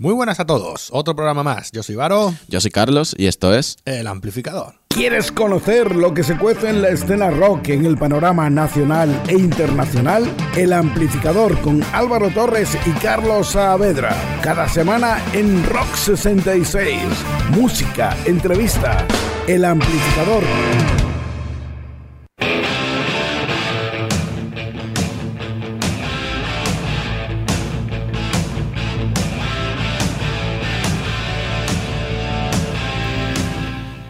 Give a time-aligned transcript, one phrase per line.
[0.00, 1.72] Muy buenas a todos, otro programa más.
[1.72, 4.74] Yo soy Varo, Yo soy Carlos y esto es el amplificador.
[4.86, 9.32] ¿Quieres conocer lo que se cuece en la escena rock en el panorama nacional e
[9.32, 10.32] internacional?
[10.56, 14.14] El amplificador con Álvaro Torres y Carlos Saavedra.
[14.40, 17.02] Cada semana en Rock 66.
[17.50, 19.04] Música, entrevista.
[19.48, 20.44] El amplificador.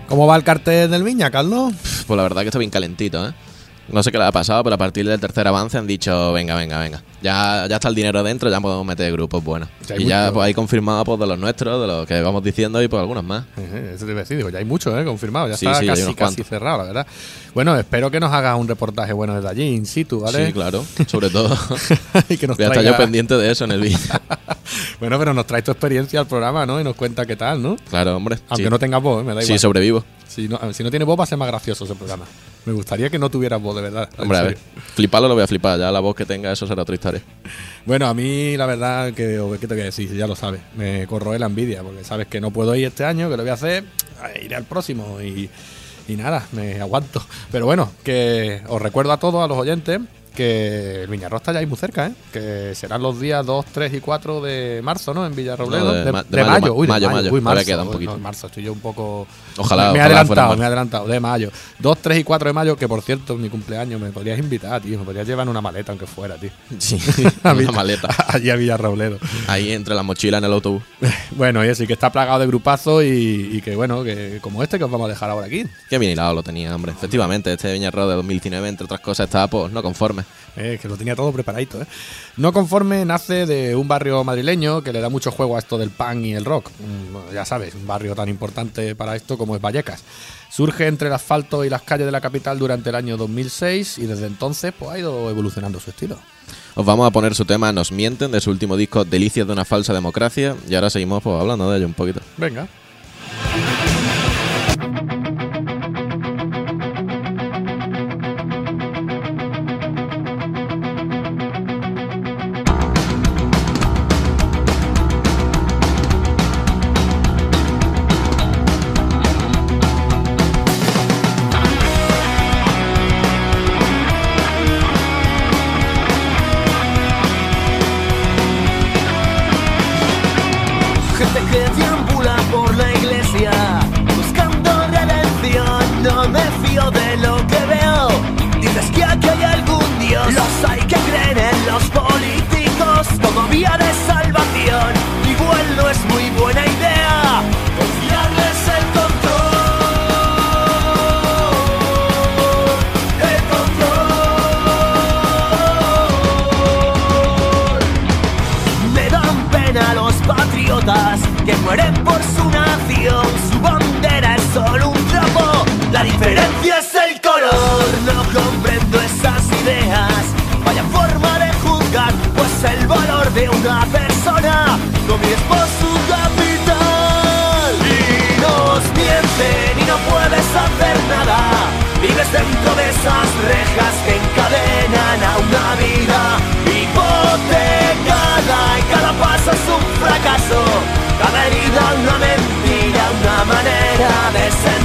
[0.08, 1.74] ¿Cómo va el cartel del Viña, Carlos?
[2.06, 3.34] Pues la verdad que está bien calentito, ¿eh?
[3.88, 6.54] No sé qué le ha pasado, pero a partir del tercer avance han dicho, venga,
[6.54, 7.02] venga, venga.
[7.20, 9.68] Ya, ya está el dinero dentro, ya podemos meter grupos buenos.
[9.88, 12.80] Ya y ya pues hay confirmado pues, de los nuestros, de los que vamos diciendo
[12.82, 13.44] y pues algunos más.
[13.56, 15.04] Eh, Eso te iba a decir, digo, ya hay mucho, ¿eh?
[15.04, 17.06] Confirmado, ya Sí, está sí, casi, casi cerrado, la verdad.
[17.54, 20.46] Bueno, espero que nos hagas un reportaje bueno desde allí, in situ, ¿vale?
[20.46, 20.84] Sí, claro.
[21.08, 21.56] Sobre todo,
[22.28, 23.98] y que nos voy a estar traiga- yo pendiente de eso en el vídeo.
[25.00, 26.80] Bueno, pero nos traes tu experiencia al programa, ¿no?
[26.80, 27.76] Y nos cuenta qué tal, ¿no?
[27.88, 28.38] Claro, hombre.
[28.48, 28.70] Aunque sí.
[28.70, 29.24] no tengas voz, ¿eh?
[29.24, 29.46] me da igual.
[29.46, 30.04] Sí, sobrevivo.
[30.26, 32.24] Si no, si no tiene voz va a ser más gracioso ese programa.
[32.66, 34.08] Me gustaría que no tuvieras voz, de verdad.
[34.18, 34.58] Hombre, a ver.
[34.94, 35.78] Fliparlo lo voy a flipar.
[35.78, 37.22] Ya la voz que tenga, eso será otra historia.
[37.86, 40.14] Bueno, a mí la verdad que, ¿qué te voy a decir?
[40.14, 43.30] Ya lo sabes, me corroe la envidia, porque sabes que no puedo ir este año,
[43.30, 43.84] que lo voy a hacer,
[44.34, 45.48] eh, iré al próximo y,
[46.08, 47.22] y nada, me aguanto.
[47.50, 50.00] Pero bueno, que os recuerdo a todos, a los oyentes,
[50.34, 52.12] que el Viñarro está ya ahí muy cerca, ¿eh?
[52.32, 55.26] que serán los días 2, 3 y 4 de marzo, ¿no?
[55.26, 55.84] En Villarrobledo.
[55.86, 57.34] No, de de, de de mayo, mayo, uy, de mayo, mayo, mayo.
[57.34, 58.12] uy, marzo, queda un uy, poquito.
[58.12, 59.26] no, marzo, estoy yo un poco...
[59.58, 61.50] Ojalá, me he adelantado, me he adelantado, de mayo.
[61.78, 64.98] 2, 3 y 4 de mayo, que por cierto, mi cumpleaños, me podrías invitar, tío,
[64.98, 66.50] me podrías llevar en una maleta, aunque fuera, tío.
[66.78, 66.98] Sí,
[67.42, 68.08] A una maleta.
[68.28, 69.18] Allí a Villarrobledo.
[69.46, 70.82] Ahí entre la mochila en el autobús.
[71.32, 74.76] Bueno, y así que está plagado de grupazos y, y que bueno, que como este
[74.78, 75.64] que os vamos a dejar ahora aquí.
[75.88, 76.92] Qué bien hilado lo tenía, hombre.
[76.92, 80.24] Efectivamente, este Viñarro de 2019, entre otras cosas, estaba pues no conforme.
[80.56, 81.86] Eh, que lo tenía todo preparadito, ¿eh?
[82.36, 85.90] No conforme nace de un barrio madrileño que le da mucho juego a esto del
[85.90, 86.70] punk y el rock.
[86.70, 90.02] Mm, bueno, ya sabes, un barrio tan importante para esto como es Vallecas.
[90.50, 94.06] Surge entre el asfalto y las calles de la capital durante el año 2006 y
[94.06, 96.18] desde entonces pues, ha ido evolucionando su estilo.
[96.74, 99.64] Os vamos a poner su tema Nos mienten de su último disco Delicias de una
[99.64, 102.20] falsa democracia y ahora seguimos pues hablando de ello un poquito.
[102.36, 102.68] Venga.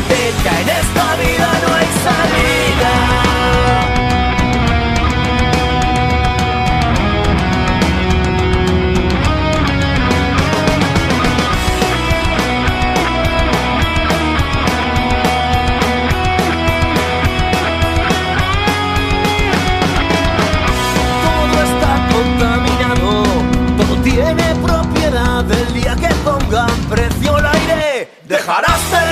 [0.08, 2.03] Que en esta vida no hay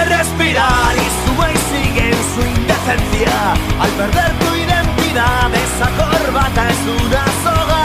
[0.05, 3.53] respirar y sube y sigue en su indecencia.
[3.79, 7.83] Al perder tu identidad, esa corbata es una soga,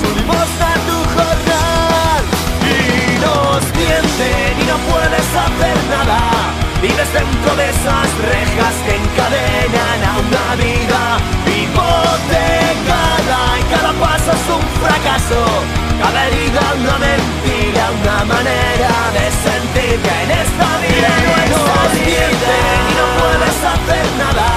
[0.00, 2.22] su limosna tu jornal.
[2.68, 6.33] Y nos mienten y no puedes hacer nada.
[6.84, 11.02] Vives dentro de esas rejas que encadenan a una vida
[11.48, 15.40] hipotecada y cada paso es un fracaso.
[15.96, 22.52] Cada herida una mentira, una manera de sentir que en esta vida no hay salida
[22.52, 24.48] y no puedes hacer nada.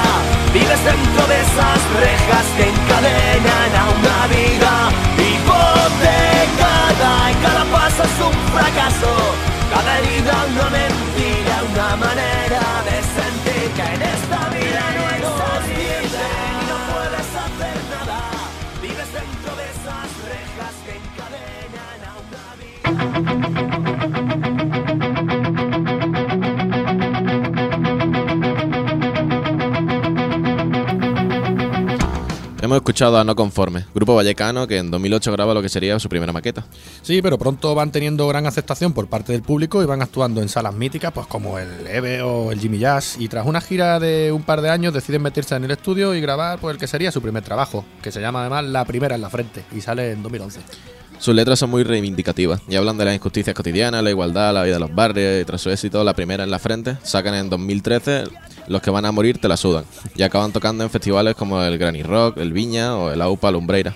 [0.52, 4.74] Vives dentro de esas rejas que encadenan a una vida
[5.16, 9.16] hipotecada y cada paso es un fracaso.
[9.72, 11.47] Cada herida una mentira,
[11.96, 18.20] manera de sentir que en esta vida no existe y no puedes hacer nada.
[18.82, 22.46] Vives dentro de esas rejas que encadenan a una
[24.32, 24.47] vida.
[32.78, 36.10] Hemos escuchado a No Conforme, grupo vallecano que en 2008 graba lo que sería su
[36.10, 36.64] primera maqueta.
[37.02, 40.48] Sí, pero pronto van teniendo gran aceptación por parte del público y van actuando en
[40.48, 43.16] salas míticas, pues como el Eve o el Jimmy Jazz.
[43.18, 46.22] Y tras una gira de un par de años deciden meterse en el estudio y
[46.22, 49.22] grabar pues el que sería su primer trabajo, que se llama además La Primera en
[49.22, 50.60] la Frente y sale en 2011.
[51.20, 54.76] Sus letras son muy reivindicativas y hablan de las injusticias cotidianas, la igualdad, la vida
[54.76, 58.26] de los barrios y tras su éxito, La Primera en la Frente, sacan en 2013
[58.68, 59.84] Los que van a morir te la sudan
[60.16, 63.96] y acaban tocando en festivales como el Granny Rock, el Viña o el AUPA Lumbreira.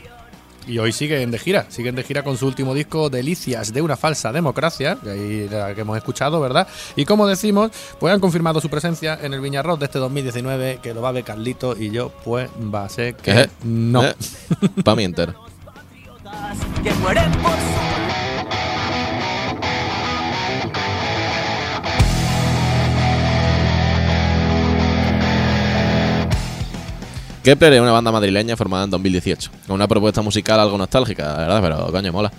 [0.67, 3.97] Y hoy siguen de gira, siguen de gira con su último disco Delicias de una
[3.97, 6.67] falsa democracia, que ahí la que hemos escuchado, ¿verdad?
[6.95, 10.79] Y como decimos, pues han confirmado su presencia en el Viña Rock de este 2019,
[10.81, 13.49] que lo va a ver Carlito y yo, pues va a ser que ¿Qué?
[13.63, 14.03] no.
[14.03, 14.15] Eh,
[14.83, 15.33] pa' mí entero.
[16.83, 17.31] que mueren
[27.43, 31.59] Kepler es una banda madrileña formada en 2018, con una propuesta musical algo nostálgica, la
[31.59, 32.31] verdad, pero coño, mola.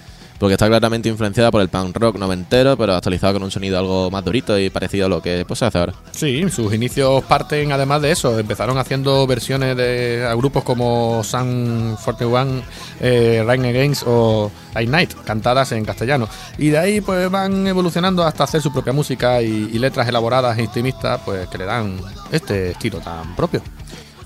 [0.42, 4.10] Porque está claramente influenciada por el punk rock noventero, pero actualizado con un sonido algo
[4.10, 5.94] más durito y parecido a lo que pues, se hace ahora.
[6.10, 8.36] Sí, sus inicios parten además de eso.
[8.36, 12.60] Empezaron haciendo versiones de a grupos como Sun 41,
[12.98, 16.28] eh, Rain Against o Ignite, cantadas en castellano.
[16.58, 20.58] Y de ahí pues van evolucionando hasta hacer su propia música y, y letras elaboradas
[20.58, 22.00] e intimistas pues que le dan
[22.32, 23.62] este estilo tan propio.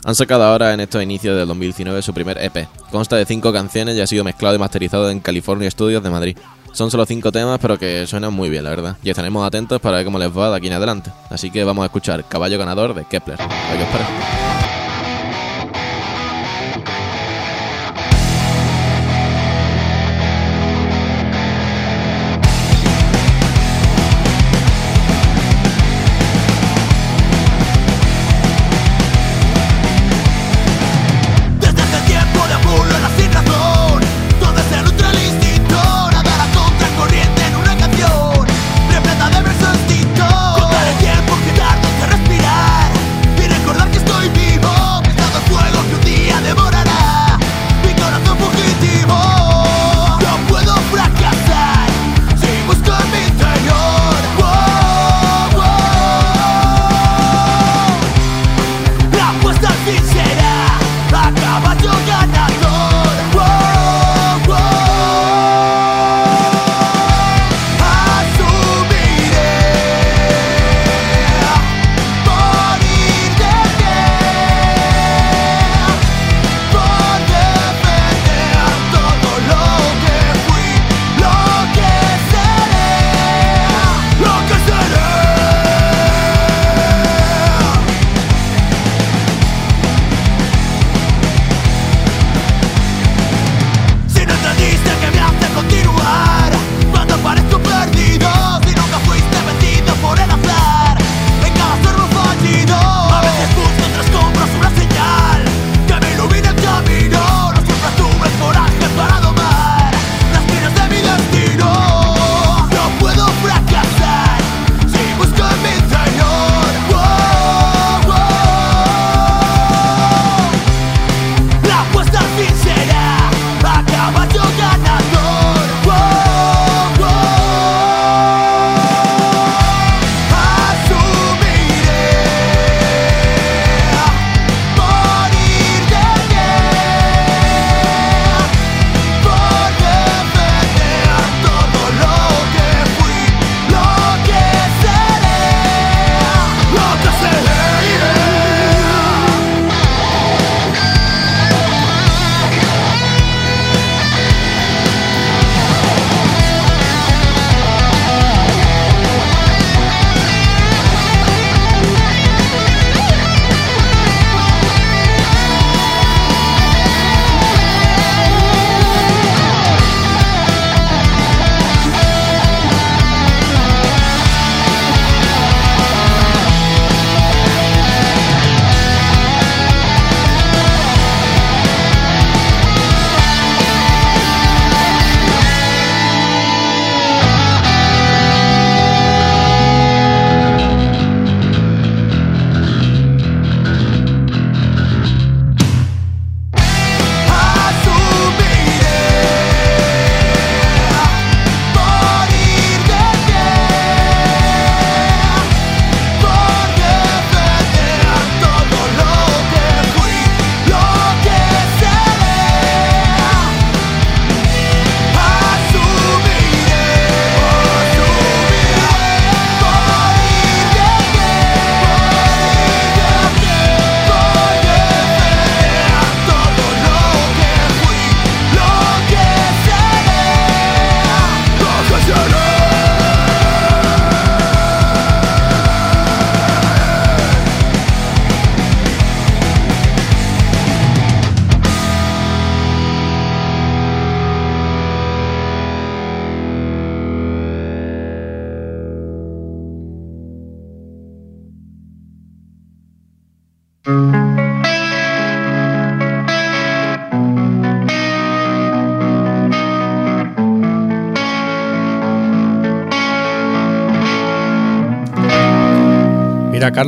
[0.06, 2.68] Han sacado ahora en estos inicios del 2019 su primer EP.
[2.92, 6.38] Consta de cinco canciones y ha sido mezclado y masterizado en California Studios de Madrid.
[6.70, 8.96] Son solo cinco temas, pero que suenan muy bien, la verdad.
[9.02, 11.10] Y estaremos atentos para ver cómo les va de aquí en adelante.
[11.28, 13.42] Así que vamos a escuchar Caballo Ganador de Kepler.
[13.42, 14.65] A parece.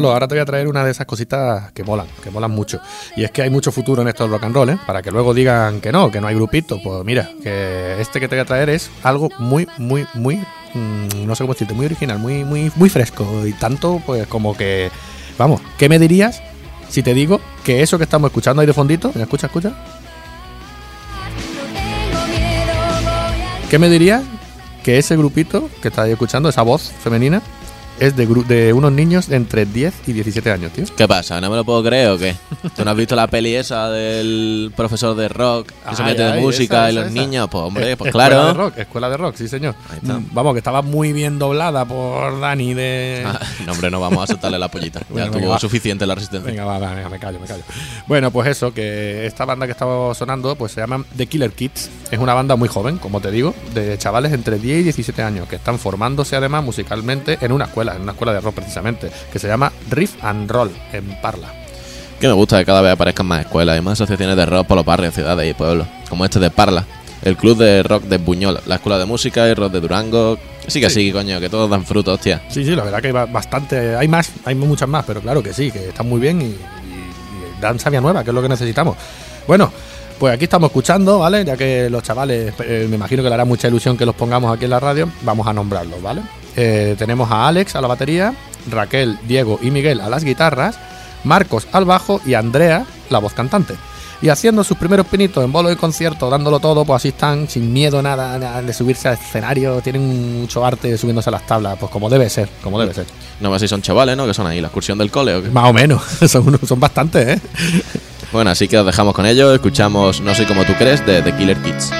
[0.05, 2.81] Ahora te voy a traer una de esas cositas que molan, que molan mucho.
[3.17, 4.78] Y es que hay mucho futuro en esto del rock and roll, ¿eh?
[4.87, 6.81] Para que luego digan que no, que no hay grupito.
[6.83, 10.37] Pues mira, que este que te voy a traer es algo muy, muy, muy,
[10.75, 13.47] mm, no sé cómo decirte, muy original, muy, muy, muy fresco.
[13.47, 14.90] Y tanto, pues como que,
[15.37, 16.43] vamos, ¿qué me dirías
[16.88, 19.73] si te digo que eso que estamos escuchando ahí de fondito, mira, escucha, escucha,
[23.71, 24.23] ¿qué me dirías
[24.83, 27.43] que ese grupito que estáis escuchando, esa voz femenina,
[28.00, 30.85] es de, gru- de unos niños de entre 10 y 17 años, tío?
[30.97, 31.40] ¿Qué pasa?
[31.40, 32.35] ¿No me lo puedo creer o qué?
[32.76, 36.40] ¿Tú no has visto la peli esa del profesor de rock que se mete de
[36.40, 37.14] música esa, y los esa.
[37.14, 37.49] niños?
[37.50, 38.47] Pues hombre, Eh, pues escuela claro.
[38.47, 39.75] de rock, escuela de rock, sí, señor.
[39.90, 40.14] Ahí está.
[40.14, 43.25] Mm, Vamos, que estaba muy bien doblada por Dani de.
[43.26, 45.00] Ah, no, hombre, no vamos a soltarle la pollita.
[45.09, 45.59] Bueno, ya tuvo va.
[45.59, 46.50] suficiente la resistencia.
[46.50, 47.62] Venga, va, va, venga, me callo, me callo.
[48.07, 51.90] Bueno, pues eso, que esta banda que estaba sonando, pues se llaman The Killer Kids.
[52.11, 55.49] Es una banda muy joven, como te digo, de chavales entre 10 y 17 años,
[55.49, 59.38] que están formándose además musicalmente en una escuela, en una escuela de rock precisamente, que
[59.38, 61.49] se llama Riff and Roll, en Parla.
[62.21, 64.76] Que me gusta que cada vez aparezcan más escuelas y más asociaciones de rock por
[64.76, 66.85] los barrios, ciudades y pueblos, como este de Parla,
[67.23, 70.38] el club de rock de Buñol, la escuela de música y rock de Durango.
[70.66, 72.42] Sí que sí, coño, que todos dan fruto, hostia.
[72.49, 75.42] Sí, sí, la verdad que hay ba- bastante, hay más, hay muchas más, pero claro
[75.42, 78.42] que sí, que están muy bien y, y- y dan sabia nueva, que es lo
[78.42, 78.97] que necesitamos.
[79.47, 79.73] Bueno,
[80.18, 81.45] pues aquí estamos escuchando, ¿vale?
[81.45, 84.54] Ya que los chavales, eh, me imagino que le hará mucha ilusión que los pongamos
[84.54, 86.21] aquí en la radio, vamos a nombrarlos, ¿vale?
[86.57, 88.35] Eh, tenemos a Alex a la batería,
[88.71, 90.78] Raquel, Diego y Miguel a las guitarras,
[91.25, 93.75] Marcos al bajo y Andrea, la voz cantante.
[94.21, 97.73] Y haciendo sus primeros pinitos en bolo y concierto, dándolo todo, pues así están, sin
[97.73, 101.93] miedo nada, nada de subirse al escenario, tienen mucho arte subiéndose a las tablas, pues
[101.93, 103.07] como debe ser, como debe ser.
[103.40, 104.26] No sé si son chavales, ¿no?
[104.26, 105.50] Que son ahí, la excursión del cole o qué.
[105.50, 107.40] Más o menos, son, son bastantes, ¿eh?
[108.33, 109.55] Bueno, así que os dejamos con ello.
[109.55, 111.90] Escuchamos No soy como tú crees de The Killer Kids.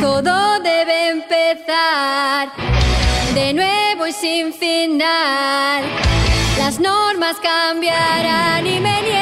[0.00, 2.48] Todo debe empezar
[3.34, 5.84] de nuevo y sin final.
[6.58, 9.20] Las normas cambiarán y me niego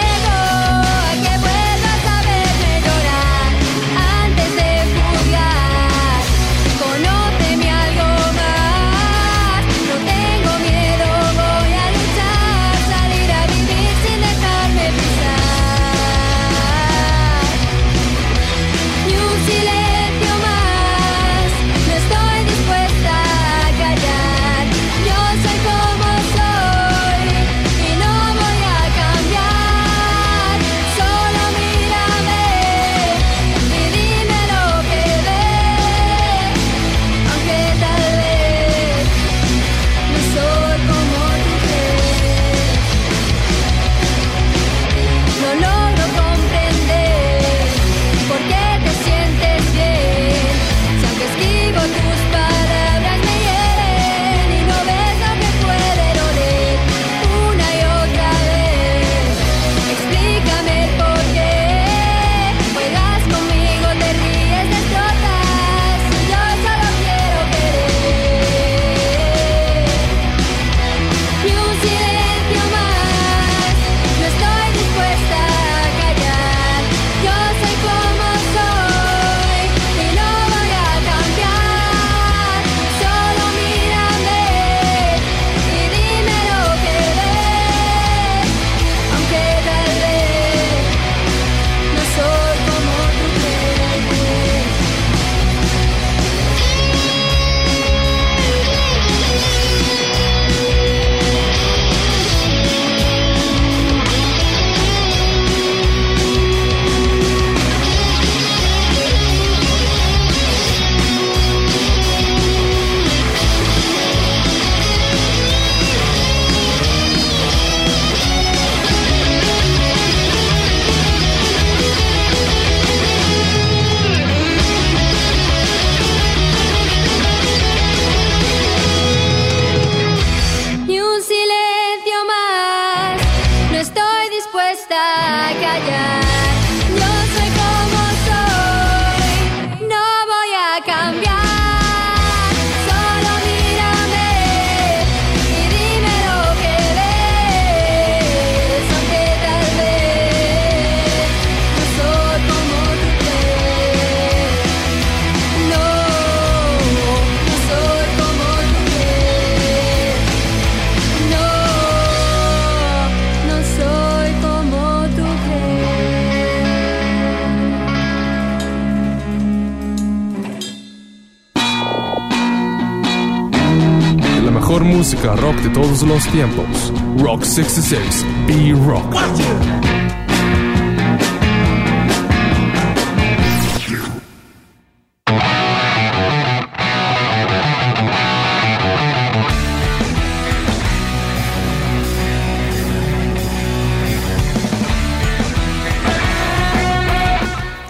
[176.19, 176.93] los tiempos.
[177.19, 179.78] Rock 66, B-Rock.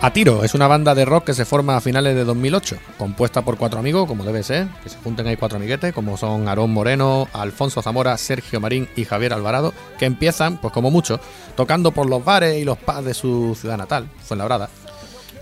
[0.09, 3.45] A Tiro es una banda de rock que se forma a finales de 2008, compuesta
[3.45, 6.71] por cuatro amigos, como debe ser, que se junten ahí cuatro amiguetes, como son Aarón
[6.71, 11.21] Moreno, Alfonso Zamora, Sergio Marín y Javier Alvarado, que empiezan, pues como mucho,
[11.57, 14.71] tocando por los bares y los pubs de su ciudad natal, Fuenlabrada.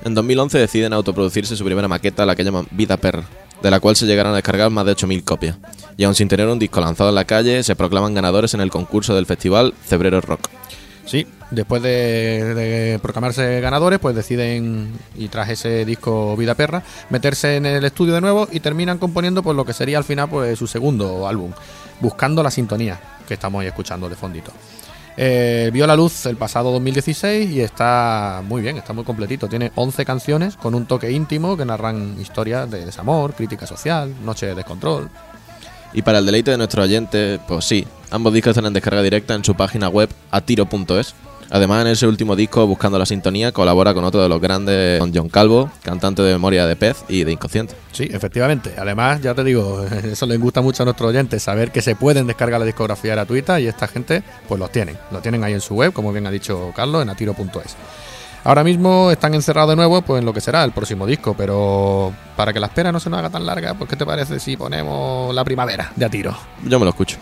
[0.04, 3.22] En 2011 deciden autoproducirse su primera maqueta, la que llaman Vida Per,
[3.62, 5.58] de la cual se llegaron a descargar más de 8.000 copias.
[5.96, 8.72] Y aun sin tener un disco lanzado en la calle, se proclaman ganadores en el
[8.72, 10.48] concurso del festival Febrero Rock.
[11.04, 17.66] Sí, después de, proclamarse ganadores, pues deciden, y tras ese disco Vida Perra, meterse en
[17.66, 20.66] el estudio de nuevo y terminan componiendo pues lo que sería al final pues su
[20.66, 21.52] segundo álbum,
[22.00, 24.52] Buscando la Sintonía, que estamos ahí escuchando de fondito.
[25.18, 29.48] Eh, vio la luz el pasado 2016 y está muy bien, está muy completito.
[29.48, 34.46] Tiene 11 canciones con un toque íntimo que narran historias de desamor, crítica social, noche
[34.46, 35.08] de descontrol.
[35.94, 39.34] Y para el deleite de nuestros oyentes, pues sí, ambos discos están en descarga directa
[39.34, 41.14] en su página web atiro.es.
[41.50, 45.14] Además, en ese último disco, Buscando la Sintonía, colabora con otro de los grandes, con
[45.14, 47.74] John Calvo, cantante de Memoria de Pez y de Inconsciente.
[47.92, 48.74] Sí, efectivamente.
[48.78, 52.26] Además, ya te digo, eso les gusta mucho a nuestros oyentes, saber que se pueden
[52.26, 54.96] descargar la discografía gratuita y esta gente, pues los tienen.
[55.10, 57.76] Lo tienen ahí en su web, como bien ha dicho Carlos, en atiro.es.
[58.46, 62.12] Ahora mismo están encerrados de nuevo pues en lo que será el próximo disco, pero
[62.36, 64.56] para que la espera no se nos haga tan larga, pues ¿qué te parece si
[64.56, 66.36] ponemos la primavera de a tiro?
[66.62, 67.18] Yo me lo escucho.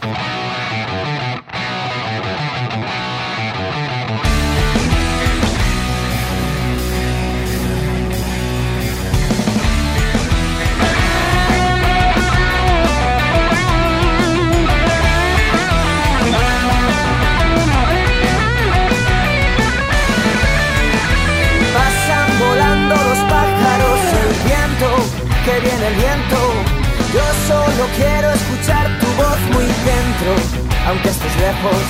[30.86, 31.82] Aunque estés lejos.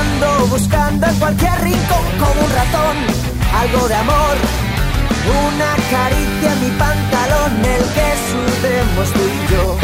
[0.00, 2.96] Ando buscando en cualquier rincón como un ratón,
[3.62, 4.36] algo de amor.
[5.26, 9.76] Una caricia en mi pantalón, el que sudemos tú y yo.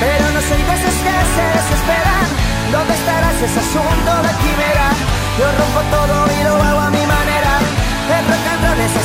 [0.00, 2.26] Pero no soy de esos que se desesperan.
[2.72, 3.36] ¿Dónde estarás?
[3.40, 4.88] Es asunto de quimera.
[5.38, 7.52] Yo rompo todo y lo hago a mi manera.
[8.16, 9.02] El rock and roll ese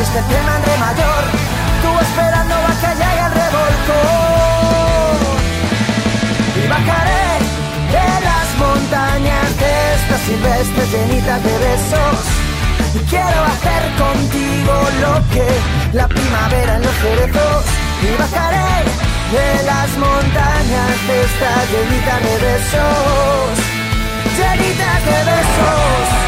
[0.00, 1.22] este tema en re mayor.
[1.82, 5.16] Tú esperando a que llegue el revolcón.
[6.60, 7.28] Y bajaré
[7.96, 12.16] de las montañas de estas silvestres llenitas de besos.
[12.94, 14.74] Y quiero hacer contigo
[15.04, 15.46] lo que
[15.92, 17.64] la primavera en los cerezos.
[18.02, 18.72] Y bajaré
[19.36, 23.52] de las montañas de estas llenitas de besos.
[24.38, 26.22] Llenitas de besos.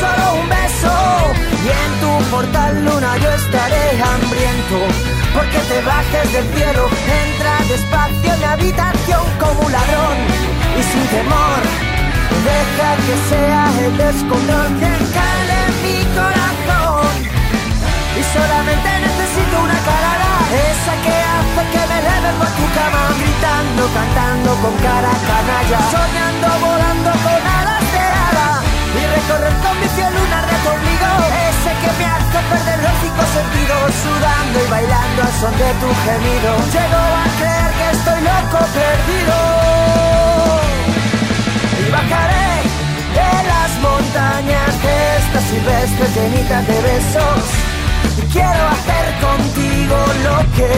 [0.00, 0.94] Solo un beso.
[1.64, 4.78] Y en tu portal luna yo estaré hambriento.
[5.34, 6.88] Porque te bajes del cielo,
[7.24, 10.16] entra despacio en mi habitación como un ladrón.
[10.78, 11.60] Y sin temor,
[12.48, 17.36] deja que sea el descontrol quien cale en mi corazón.
[18.16, 23.82] Y solamente necesito una carada Esa que hace que me eleve por tu cama Gritando,
[23.92, 27.55] cantando con cara canalla Soñando, volando con
[29.36, 31.12] Recorrer con mi tu ombligo
[31.48, 35.88] Ese que me hace perder los cinco sentidos Sudando y bailando al son de tu
[36.04, 39.36] gemido Llego a creer que estoy loco perdido
[41.76, 42.50] y bajaré
[43.12, 47.42] de las montañas de estas silvestres llenitas de besos.
[48.16, 50.68] Y quiero hacer contigo lo que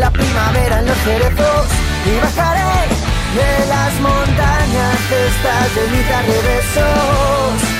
[0.00, 1.66] la primavera en los cerezos.
[2.06, 7.75] Y bajaré de las montañas de estas llenitas de besos.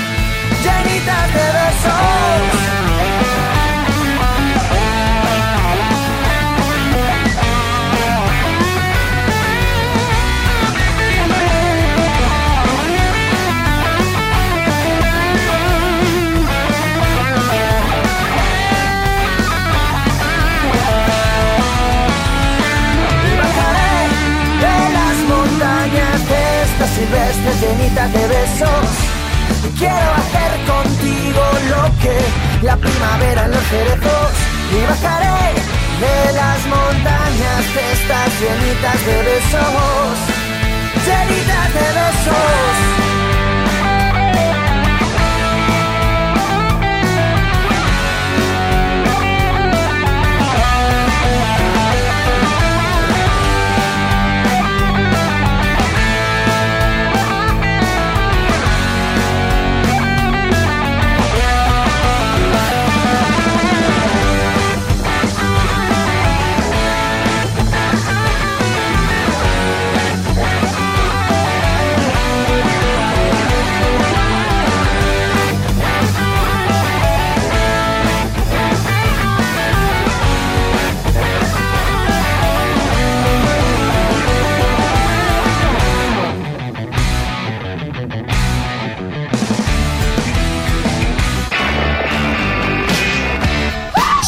[0.63, 2.57] Llenitas de besos.
[24.59, 28.87] De las montañas de estas silvestres llenitas de besos.
[29.77, 30.16] Quiero
[32.61, 34.31] la primavera en los cerezos.
[34.71, 35.53] y bajaré
[36.01, 40.17] de las montañas estas llenitas de besos,
[41.05, 43.16] llenitas de besos.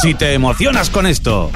[0.01, 1.51] Si te emocionas con esto,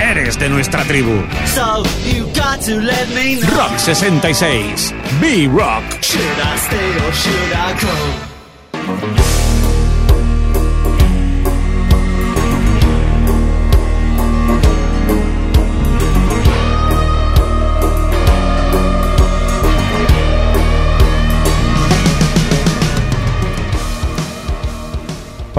[0.00, 1.24] eres de nuestra tribu.
[1.46, 3.56] So you got to let me know.
[3.56, 4.94] Rock 66.
[5.20, 5.82] B-Rock.
[6.00, 8.29] Should I stay or should I go?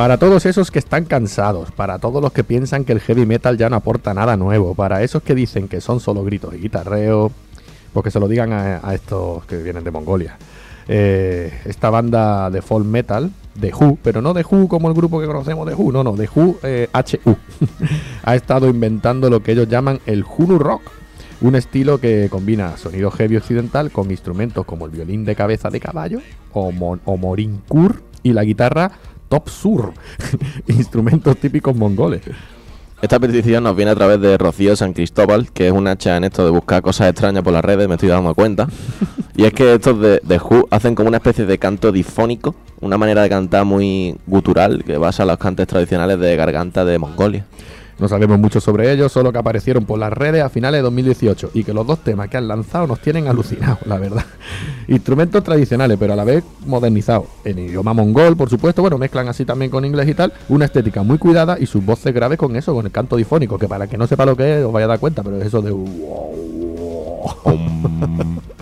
[0.02, 3.56] Para todos esos que están cansados, para todos los que piensan que el heavy metal
[3.56, 7.32] ya no aporta nada nuevo, para esos que dicen que son solo gritos y guitarreo,
[7.94, 10.40] pues que se lo digan a, estos que vienen de Mongolia.
[10.88, 15.22] Eh, esta banda de folk metal, de Who, pero no de Who como el grupo
[15.22, 17.36] que conocemos de Who, no, no, de Who, eh, HU,
[18.24, 20.82] ha estado inventando lo que ellos llaman el Hunu Rock,
[21.42, 25.80] un estilo que combina sonido heavy occidental con instrumentos como el violín de cabeza de
[25.80, 26.22] caballo
[26.54, 27.20] o, mon- o
[28.24, 28.92] y la guitarra
[29.32, 29.94] top sur,
[30.68, 32.22] instrumentos típicos mongoles.
[33.02, 36.26] Esta petición nos viene a través de Rocío San Cristóbal, que es un hacha en
[36.26, 38.68] esto de buscar cosas extrañas por las redes, me estoy dando cuenta.
[39.34, 42.98] Y es que estos de, de Who hacen como una especie de canto difónico, una
[42.98, 47.46] manera de cantar muy gutural que basa los cantes tradicionales de garganta de Mongolia.
[48.02, 51.52] No sabemos mucho sobre ellos, solo que aparecieron por las redes a finales de 2018
[51.54, 54.26] y que los dos temas que han lanzado nos tienen alucinados, la verdad.
[54.88, 57.26] Instrumentos tradicionales, pero a la vez modernizados.
[57.46, 60.34] En idioma mongol, por supuesto, bueno, mezclan así también con inglés y tal.
[60.50, 63.68] Una estética muy cuidada y sus voces graves con eso, con el canto difónico, que
[63.68, 65.62] para que no sepa lo que es, os vaya a dar cuenta, pero es eso
[65.62, 65.72] de...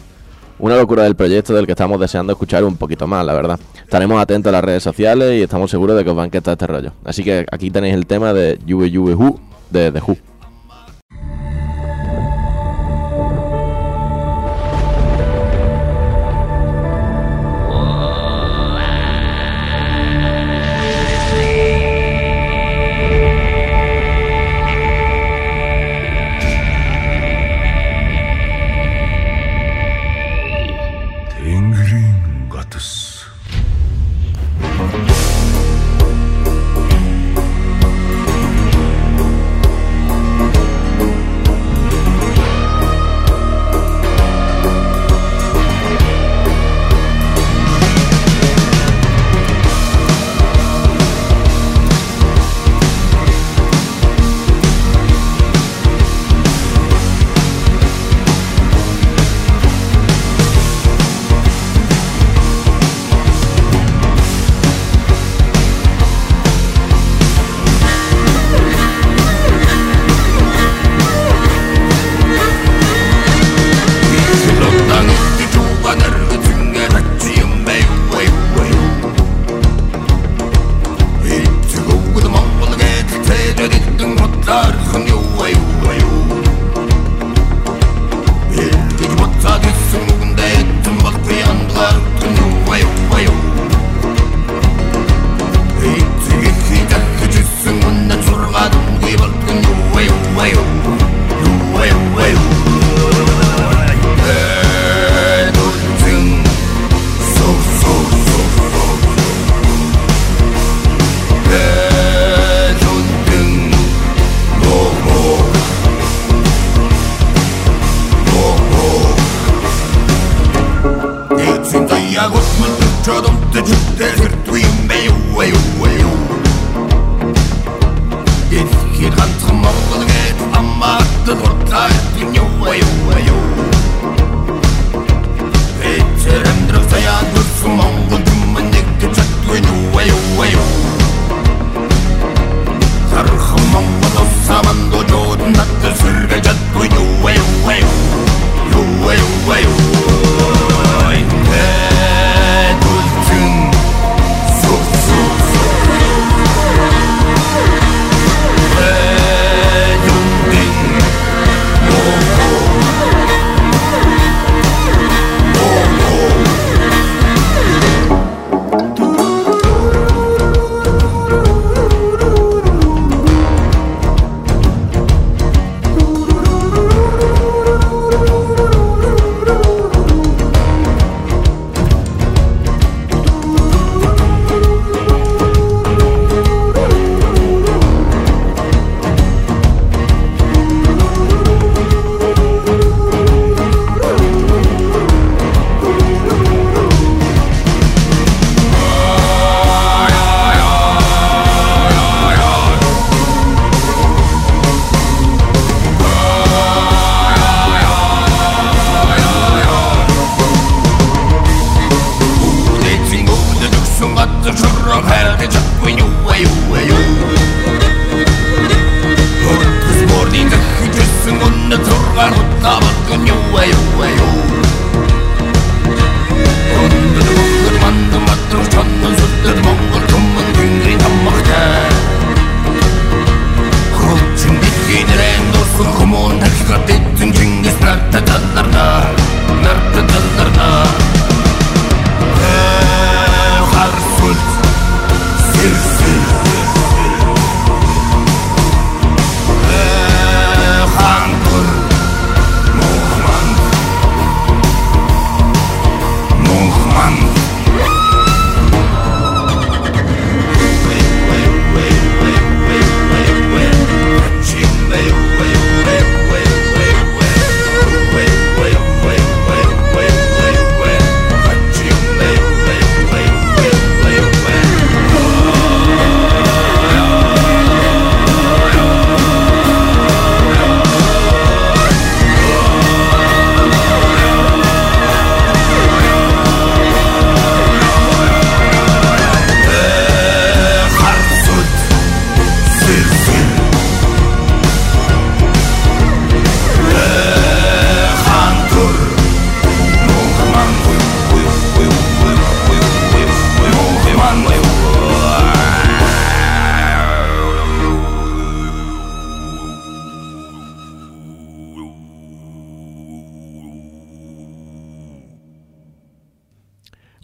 [0.59, 3.57] Una locura del proyecto del que estamos deseando escuchar un poquito más, la verdad.
[3.81, 6.51] Estaremos atentos a las redes sociales y estamos seguros de que os va a encantar
[6.51, 6.91] este rollo.
[7.05, 10.28] Así que aquí tenéis el tema de Yue Yue Who de The Who.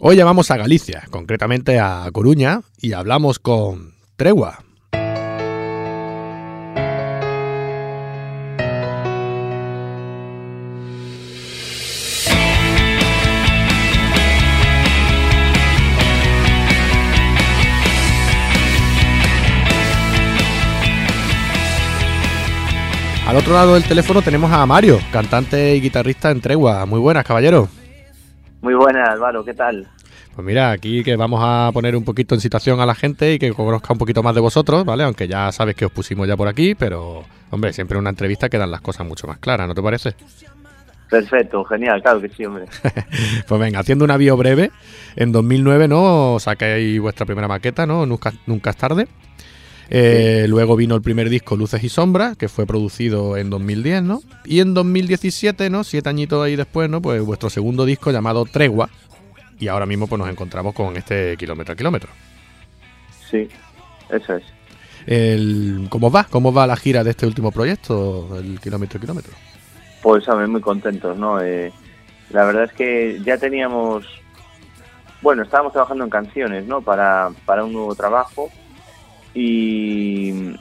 [0.08, 4.60] Hoy llamamos a Galicia, concretamente a Coruña, y hablamos con Tregua.
[23.26, 26.86] Al otro lado del teléfono tenemos a Mario, cantante y guitarrista en Tregua.
[26.86, 27.68] Muy buenas, caballero.
[28.62, 29.88] Muy buenas, Álvaro, ¿qué tal?
[30.36, 33.38] Pues mira, aquí que vamos a poner un poquito en situación a la gente y
[33.38, 35.02] que conozca un poquito más de vosotros, ¿vale?
[35.02, 38.50] Aunque ya sabes que os pusimos ya por aquí, pero, hombre, siempre en una entrevista
[38.50, 40.14] quedan las cosas mucho más claras, ¿no te parece?
[41.08, 42.66] Perfecto, genial, claro que sí, hombre.
[43.48, 44.72] Pues venga, haciendo una bio breve,
[45.16, 46.36] en 2009, ¿no?
[46.38, 48.04] Sacáis vuestra primera maqueta, ¿no?
[48.04, 49.08] Nunca, nunca es tarde.
[49.88, 54.20] Eh, Luego vino el primer disco Luces y Sombras, que fue producido en 2010, ¿no?
[54.44, 55.84] Y en 2017, ¿no?
[55.84, 57.00] Siete añitos ahí después, ¿no?
[57.00, 58.90] Pues vuestro segundo disco llamado Tregua.
[59.58, 62.10] Y ahora mismo pues nos encontramos con este kilómetro a kilómetro.
[63.30, 63.48] Sí,
[64.10, 64.44] eso es.
[65.06, 66.24] El, ¿Cómo va?
[66.24, 69.32] ¿Cómo va la gira de este último proyecto, el kilómetro a kilómetro?
[70.02, 71.40] Pues, a ver, muy contentos, ¿no?
[71.40, 71.72] Eh,
[72.30, 74.04] la verdad es que ya teníamos,
[75.22, 76.80] bueno, estábamos trabajando en canciones, ¿no?
[76.80, 78.50] Para, para un nuevo trabajo
[79.32, 80.54] y,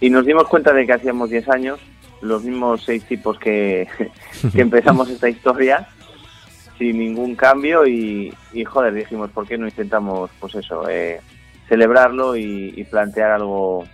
[0.00, 1.80] y nos dimos cuenta de que hacíamos 10 años,
[2.22, 3.88] los mismos seis tipos que,
[4.54, 5.88] que empezamos esta historia,
[6.82, 8.34] sin ningún cambio y,
[8.66, 11.20] joder, dijimos, ¿por qué no intentamos, pues eso, eh,
[11.68, 13.84] celebrarlo y, plantear algo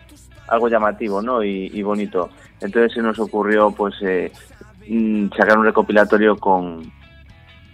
[0.48, 1.44] algo llamativo, ¿no?
[1.44, 2.30] Y, y bonito.
[2.62, 4.32] Entonces se nos ocurrió, pues, eh,
[4.88, 6.90] mm, sacar un recopilatorio con,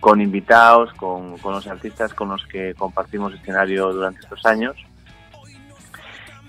[0.01, 4.75] con invitados, con, con los artistas con los que compartimos escenario durante estos años.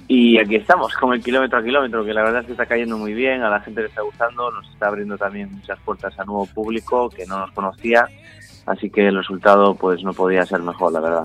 [0.08, 2.98] Y aquí estamos, con el kilómetro a kilómetro, que la verdad es que está cayendo
[2.98, 6.26] muy bien, a la gente le está gustando, nos está abriendo también muchas puertas a
[6.26, 8.08] nuevo público que no nos conocía,
[8.66, 11.24] así que el resultado pues no podía ser mejor, la verdad.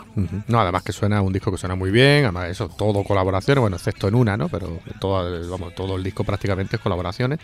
[0.48, 3.76] No, además que suena un disco que suena muy bien, además eso, todo colaboraciones, bueno,
[3.76, 4.48] excepto en una, ¿no?
[4.48, 7.38] Pero todo, vamos, todo el disco prácticamente es colaboraciones.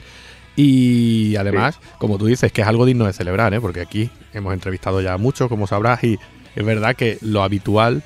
[0.58, 3.60] Y además, como tú dices, que es algo digno de celebrar, ¿eh?
[3.60, 6.18] Porque aquí hemos entrevistado ya a muchos, como sabrás, y
[6.54, 8.02] es verdad que lo habitual,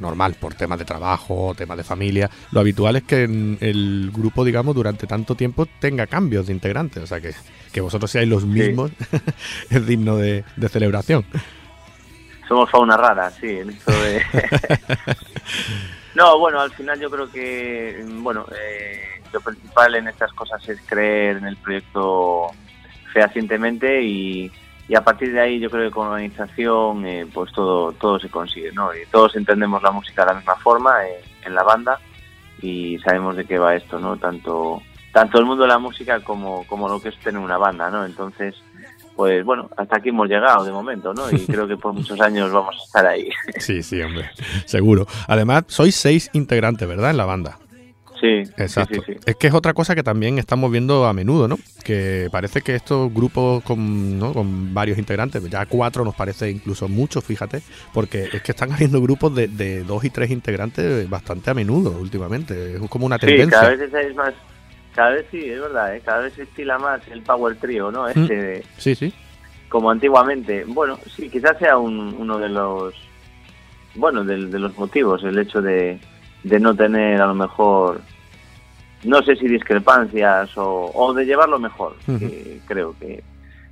[0.00, 4.74] normal, por temas de trabajo, temas de familia, lo habitual es que el grupo, digamos,
[4.74, 7.02] durante tanto tiempo tenga cambios de integrantes.
[7.02, 7.34] O sea, que,
[7.72, 8.90] que vosotros seáis los mismos
[9.70, 11.24] es digno de, de celebración.
[12.48, 14.20] Somos fauna rara, sí, en esto de...
[16.16, 20.80] no, bueno, al final yo creo que, bueno, eh, lo principal en estas cosas es
[20.86, 22.48] creer en el proyecto
[23.12, 24.50] fehacientemente y,
[24.90, 28.28] y a partir de ahí yo creo que con organización eh, pues todo todo se
[28.28, 28.92] consigue, ¿no?
[28.92, 32.00] Y todos entendemos la música de la misma forma eh, en la banda
[32.60, 34.16] y sabemos de qué va esto, ¿no?
[34.16, 37.88] Tanto tanto el mundo de la música como, como lo que es tener una banda,
[37.88, 38.04] ¿no?
[38.04, 38.56] Entonces,
[39.14, 41.30] pues bueno, hasta aquí hemos llegado de momento, ¿no?
[41.30, 43.30] Y creo que por muchos años vamos a estar ahí.
[43.58, 44.28] Sí, sí, hombre,
[44.64, 45.06] seguro.
[45.28, 47.10] Además, sois seis integrantes, ¿verdad?
[47.10, 47.58] En la banda.
[48.20, 49.00] Sí, Exacto.
[49.06, 49.18] sí, sí.
[49.24, 51.56] Es que es otra cosa que también estamos viendo a menudo, ¿no?
[51.82, 54.32] Que parece que estos grupos con, ¿no?
[54.34, 57.62] con varios integrantes, ya cuatro nos parece incluso mucho, fíjate,
[57.94, 61.96] porque es que están habiendo grupos de, de dos y tres integrantes bastante a menudo
[61.98, 62.74] últimamente.
[62.74, 63.58] Es como una Sí, tendencia.
[63.60, 64.34] cada vez es más,
[64.94, 66.02] Cada vez sí, es verdad, ¿eh?
[66.04, 68.06] cada vez se estila más el Power Trio, ¿no?
[68.08, 69.14] Este, de- Sí, sí.
[69.70, 70.64] como antiguamente.
[70.66, 72.92] Bueno, sí, quizás sea un- uno de los,
[73.94, 75.98] bueno, del- de, los motivos, el hecho de,
[76.42, 78.00] de no tener a lo mejor,
[79.04, 83.22] no sé si discrepancias o, o de llevarlo mejor, que creo que...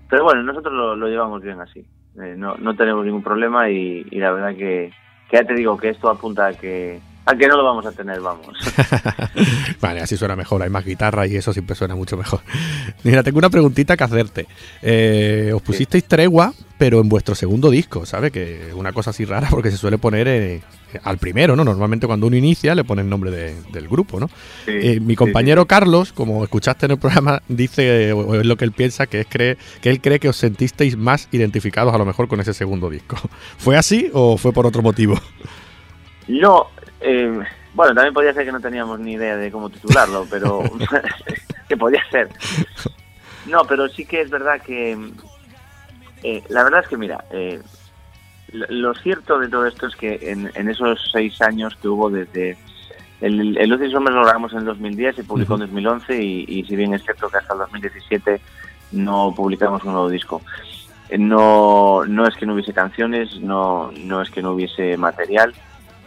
[0.09, 1.85] Pero bueno, nosotros lo, lo llevamos bien así,
[2.21, 4.91] Eh, no, no tenemos ningún problema y, y la verdad que,
[5.31, 7.93] que ya te digo que esto apunta a que, a que no lo vamos a
[7.93, 8.57] tener, vamos.
[9.81, 12.41] Vale, así suena mejor, hay más guitarra y eso siempre suena mucho mejor.
[13.05, 14.47] Mira, tengo una preguntita que hacerte.
[14.83, 18.33] Eh, os pusisteis tregua, pero en vuestro segundo disco, ¿sabes?
[18.33, 20.61] Que es una cosa así rara porque se suele poner eh,
[21.03, 21.65] al primero, ¿no?
[21.65, 24.29] Normalmente cuando uno inicia le pone el nombre de- del grupo, ¿no?
[24.65, 28.57] Sí, Eh, mi sí, compañero Carlos, como escuchaste en el programa, dice, o es lo
[28.57, 31.99] que él piensa, que es cree, que él cree que os sentisteis más identificados a
[31.99, 33.17] lo mejor con ese segundo disco.
[33.59, 35.19] ¿Fue así o fue por otro motivo?
[36.29, 36.67] No,
[37.01, 37.41] eh,
[37.75, 40.63] bueno, también podría ser que no teníamos ni idea de cómo titularlo, pero
[41.69, 42.29] que podía ser.
[43.47, 44.97] No, pero sí que es verdad que
[46.23, 47.61] eh, la verdad es que mira, eh,
[48.53, 52.57] lo, cierto de todo esto es que en, en esos seis años que hubo desde
[53.21, 56.45] el, el Luces y Sombras lo grabamos en el 2010, se publicó en 2011 y,
[56.49, 58.41] y si bien es cierto que hasta el 2017
[58.93, 60.43] no publicamos un nuevo disco.
[61.09, 65.55] Eh, No, no es que no hubiese canciones, no, no es que no hubiese material.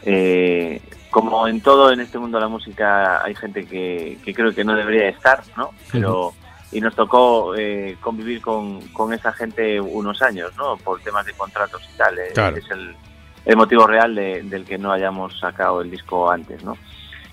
[0.04, 4.54] Eh, como en todo en este mundo de la música hay gente que, que creo
[4.54, 5.72] que no debería estar, ¿no?
[5.92, 6.34] Pero
[6.72, 10.78] y nos tocó eh, convivir con, con esa gente unos años, ¿no?
[10.78, 12.18] Por temas de contratos y tal.
[12.18, 12.56] eh, Claro.
[12.56, 12.96] Es el,
[13.46, 16.78] el motivo real de- del que no hayamos sacado el disco antes, ¿no?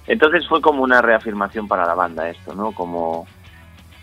[0.09, 2.73] Entonces fue como una reafirmación para la banda esto, ¿no?
[2.73, 3.29] Como,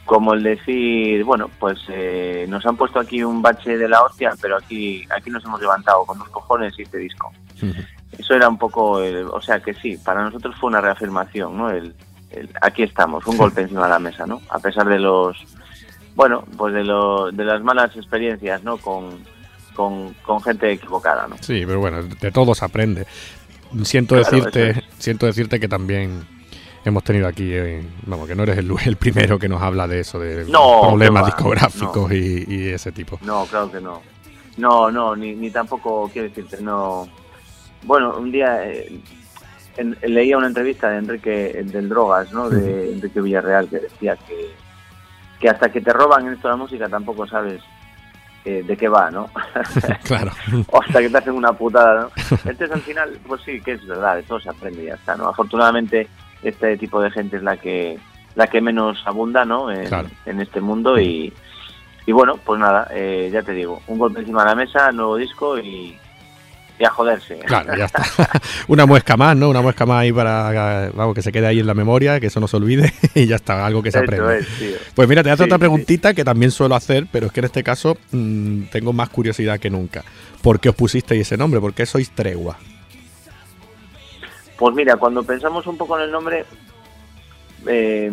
[0.05, 4.33] como el decir, bueno, pues eh, nos han puesto aquí un bache de la hostia,
[4.41, 7.33] pero aquí, aquí nos hemos levantado con dos cojones y este disco.
[8.17, 11.69] Eso era un poco, el- o sea que sí, para nosotros fue una reafirmación, ¿no?
[11.69, 11.93] El,
[12.31, 14.41] el- aquí estamos, un golpe encima de la mesa, ¿no?
[14.49, 15.37] A pesar de los,
[16.15, 18.77] bueno, pues de, lo, de las malas experiencias, ¿no?
[18.77, 19.19] Con,
[19.75, 21.35] con, con gente equivocada, ¿no?
[21.41, 23.05] Sí, pero bueno, de todo se aprende.
[23.83, 26.25] Siento Claro, decirte, siento decirte que también
[26.85, 29.99] hemos tenido aquí, eh, vamos, que no eres el, el primero que nos habla de
[29.99, 33.19] eso, de No, problemas va, discográficos y, y ese tipo.
[33.23, 34.01] No, claro que no.
[34.57, 37.09] No, no, ni, ni tampoco quiero decirte, no.
[37.85, 38.99] Bueno, un día eh,
[39.77, 42.49] en- leía una entrevista de Enrique del Drogas, ¿no?
[42.49, 44.51] De Enrique Villarreal, que decía que,
[45.39, 47.61] que hasta que te roban en esto de la música tampoco sabes
[48.45, 49.29] eh, de qué va, ¿no?
[50.03, 50.31] claro.
[50.71, 52.11] o hasta que te hacen una putada, ¿no?
[52.31, 55.27] Entonces al final, pues sí, que es verdad, todo se aprende y ya está, ¿no?
[55.29, 56.07] Afortunadamente
[56.43, 57.97] este tipo de gente es la que
[58.35, 59.71] la que menos abunda, ¿no?
[59.71, 60.09] En, Claro.
[60.25, 61.31] en este mundo y,
[62.05, 65.15] y bueno, pues nada, eh, ya te digo, un golpe encima de la mesa, nuevo
[65.15, 65.97] disco y,
[66.77, 67.39] y a joderse.
[67.39, 68.03] Claro, ya está.
[68.67, 69.49] Una muesca más, ¿no?
[69.49, 72.39] Una muesca más ahí para vamos, que se quede ahí en la memoria, que eso
[72.39, 74.39] no se olvide y ya está, algo que se aprende.
[74.39, 74.47] es.
[74.93, 75.59] Pues mira, te hago Sí, otra sí.
[75.59, 79.59] preguntita que también suelo hacer, pero es que en este caso mm, tengo más curiosidad
[79.59, 80.03] que nunca.
[80.41, 81.59] ¿Por qué os pusisteis ese nombre?
[81.61, 82.57] ¿Por qué sois tregua?
[84.57, 86.45] Pues mira, cuando pensamos un poco en el nombre,
[87.67, 88.11] eh,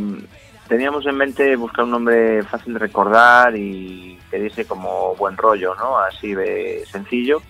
[0.68, 5.74] teníamos en mente buscar un nombre fácil de recordar y que diese como buen rollo,
[5.74, 5.98] ¿no?
[5.98, 7.42] Así de sencillo.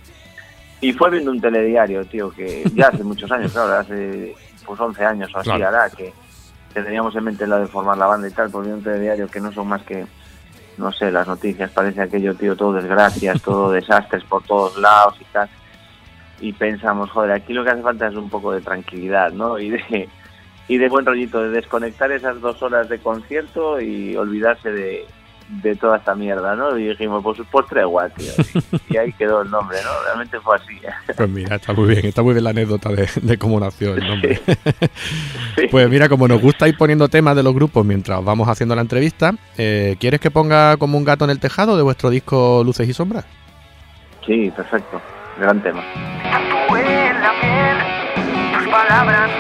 [0.83, 4.35] Y fue viendo un telediario, tío, que ya hace muchos años, claro, hace
[4.66, 5.68] pues 11 años o así, Claro.
[5.68, 6.12] hará, que,
[6.74, 9.28] que teníamos en mente la de formar la banda y tal, pues vi un telediario
[9.28, 10.05] que no son más que,
[10.76, 15.24] no sé, las noticias, parece aquello, tío, todo desgracias, todo desastres por todos lados y
[15.33, 15.49] tal
[16.43, 19.61] y pensamos, joder, aquí lo que hace falta es un poco de tranquilidad, ¿no?
[19.61, 20.09] Y de,
[20.68, 25.07] y de buen rollito, de desconectar esas dos horas de concierto y olvidarse de,
[25.61, 26.78] de toda esta mierda, ¿no?
[26.78, 28.32] Y dijimos, pues, pues tregua, tío.
[28.88, 29.90] Y, y ahí quedó el nombre, ¿no?
[30.05, 30.80] Realmente fue así.
[31.16, 34.07] Pues mira, está muy bien, está muy bien la anécdota de, de cómo nació el
[34.07, 34.40] nombre.
[35.55, 35.66] Sí.
[35.70, 38.80] Pues mira, como nos gusta ir poniendo temas de los grupos mientras vamos haciendo la
[38.80, 42.88] entrevista, eh, ¿quieres que ponga como un gato en el tejado de vuestro disco Luces
[42.88, 43.26] y Sombras?
[44.24, 45.00] Sí, perfecto.
[45.38, 45.82] Gran tema.
[46.22, 49.30] Tatué en la piel tus palabras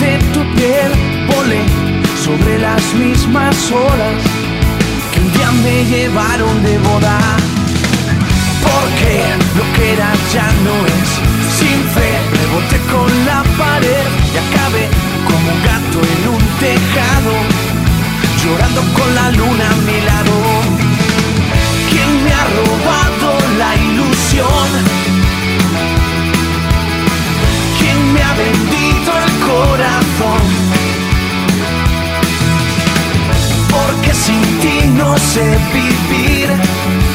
[0.00, 0.92] de tu piel,
[1.34, 1.60] volé
[2.24, 4.22] sobre las mismas olas
[5.12, 7.59] que un día me llevaron de boda.
[8.62, 9.22] Por Porque
[9.56, 11.10] lo que era ya no es.
[11.58, 14.84] Sin fe, rebote con la pared y acabé
[15.28, 17.32] como un gato en un tejado,
[18.42, 20.34] llorando con la luna a mi lado.
[21.90, 24.68] ¿Quién me ha robado la ilusión?
[27.78, 30.42] ¿Quién me ha vendido el corazón?
[33.70, 37.09] Porque sin ti no sé vivir.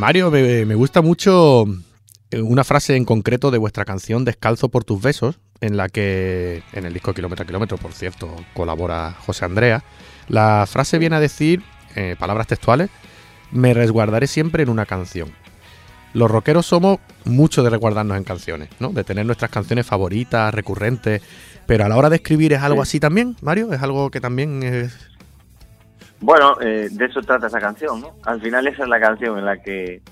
[0.00, 1.66] Mario, me, me gusta mucho
[2.30, 6.62] eh, una frase en concreto de vuestra canción Descalzo por tus besos, en la que
[6.72, 9.84] en el disco Kilómetro a Kilómetro, por cierto, colabora José Andrea.
[10.26, 11.62] La frase viene a decir,
[11.96, 12.88] eh, palabras textuales,
[13.52, 15.32] me resguardaré siempre en una canción.
[16.14, 18.88] Los rockeros somos mucho de resguardarnos en canciones, ¿no?
[18.94, 21.20] De tener nuestras canciones favoritas, recurrentes.
[21.66, 22.88] Pero a la hora de escribir es algo Sí.
[22.88, 25.09] así también, Mario, es algo que también es...
[26.20, 28.12] Bueno, eh, de eso trata esa canción, ¿no?
[28.24, 30.02] Al final esa es la canción en la que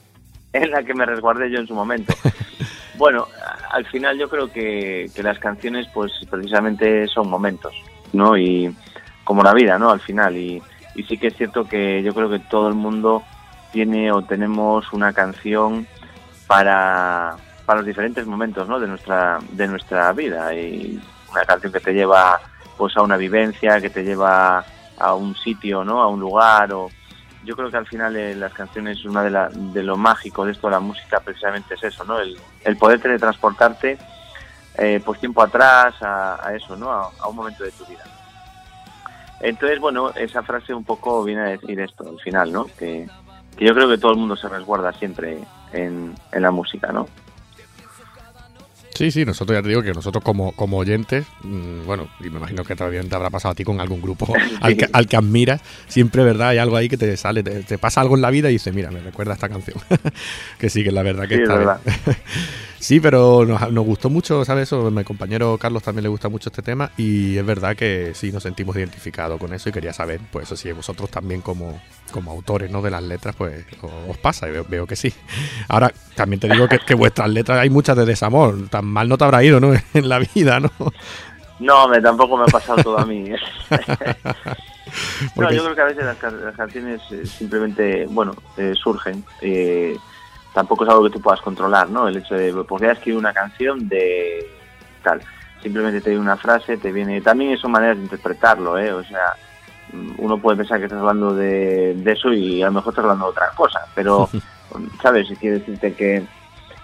[0.52, 2.14] en la que me resguardé yo en su momento.
[2.96, 3.26] bueno,
[3.70, 7.74] al final yo creo que, que las canciones pues precisamente son momentos,
[8.12, 8.36] ¿no?
[8.38, 8.74] Y
[9.24, 9.90] como la vida, ¿no?
[9.90, 10.36] Al final.
[10.36, 10.62] Y,
[10.94, 13.22] y sí que es cierto que yo creo que todo el mundo
[13.70, 15.86] tiene o tenemos una canción
[16.46, 17.36] para,
[17.66, 18.80] para los diferentes momentos, ¿no?
[18.80, 20.54] De nuestra, de nuestra vida.
[20.54, 20.98] Y
[21.30, 22.40] una canción que te lleva
[22.78, 24.64] pues a una vivencia, que te lleva
[25.00, 26.02] a un sitio, ¿no?
[26.02, 26.88] A un lugar o
[27.44, 30.52] yo creo que al final eh, las canciones una de, la, de lo mágico de
[30.52, 32.18] esto de la música precisamente es eso, ¿no?
[32.18, 33.98] El, poder teletransportarte
[34.76, 36.90] eh, pues tiempo atrás a, eso, ¿no?
[36.90, 38.04] A, un momento de tu vida.
[39.40, 42.66] Entonces, bueno, esa frase un poco viene a decir esto al final, ¿no?
[42.78, 43.08] Que,
[43.58, 45.38] yo creo que todo el mundo se resguarda siempre
[45.72, 47.08] en la música, ¿no?
[48.98, 52.38] Sí, sí, nosotros ya te digo que nosotros como, como oyentes, mm, bueno, y me
[52.38, 54.26] imagino que también te habrá pasado a ti con algún grupo
[54.60, 56.48] al, que, al que admiras, siempre, ¿verdad?
[56.48, 58.74] Hay algo ahí que te sale, te, te pasa algo en la vida y dices,
[58.74, 59.78] mira, me recuerda esta canción.
[60.58, 61.80] que sí, que es la verdad que Sí, es está verdad.
[61.84, 62.16] bien.
[62.80, 64.64] sí, pero nos, nos gustó mucho, ¿sabes?
[64.64, 68.10] Eso, a mi compañero Carlos también le gusta mucho este tema y es verdad que
[68.14, 71.80] sí nos sentimos identificados con eso y quería saber, pues eso sí, vosotros también como,
[72.10, 72.82] como autores, ¿no?
[72.82, 73.64] De las letras, pues
[74.08, 75.12] os pasa y veo, veo que sí.
[75.68, 79.16] Ahora, también te digo que, que vuestras letras hay muchas de desamor, tan mal no
[79.18, 79.72] te habrá ido, ¿no?
[79.94, 80.70] En la vida, ¿no?
[81.60, 83.28] No, me, tampoco me ha pasado todo a mí.
[83.30, 83.36] no,
[85.34, 89.24] Porque- yo creo que a veces las, ca- las canciones eh, simplemente, bueno, eh, surgen.
[89.40, 89.96] Eh,
[90.54, 92.08] tampoco es algo que tú puedas controlar, ¿no?
[92.08, 94.46] El hecho de, pues voy a escribir una canción de
[95.02, 95.20] tal.
[95.62, 97.20] Simplemente te viene una frase, te viene...
[97.20, 98.92] También son maneras de interpretarlo, ¿eh?
[98.92, 99.32] O sea,
[99.92, 103.02] mm, uno puede pensar que estás hablando de, de eso y a lo mejor estás
[103.04, 104.28] hablando de otra cosa, pero,
[105.02, 105.26] ¿sabes?
[105.26, 106.22] Si quiere decirte que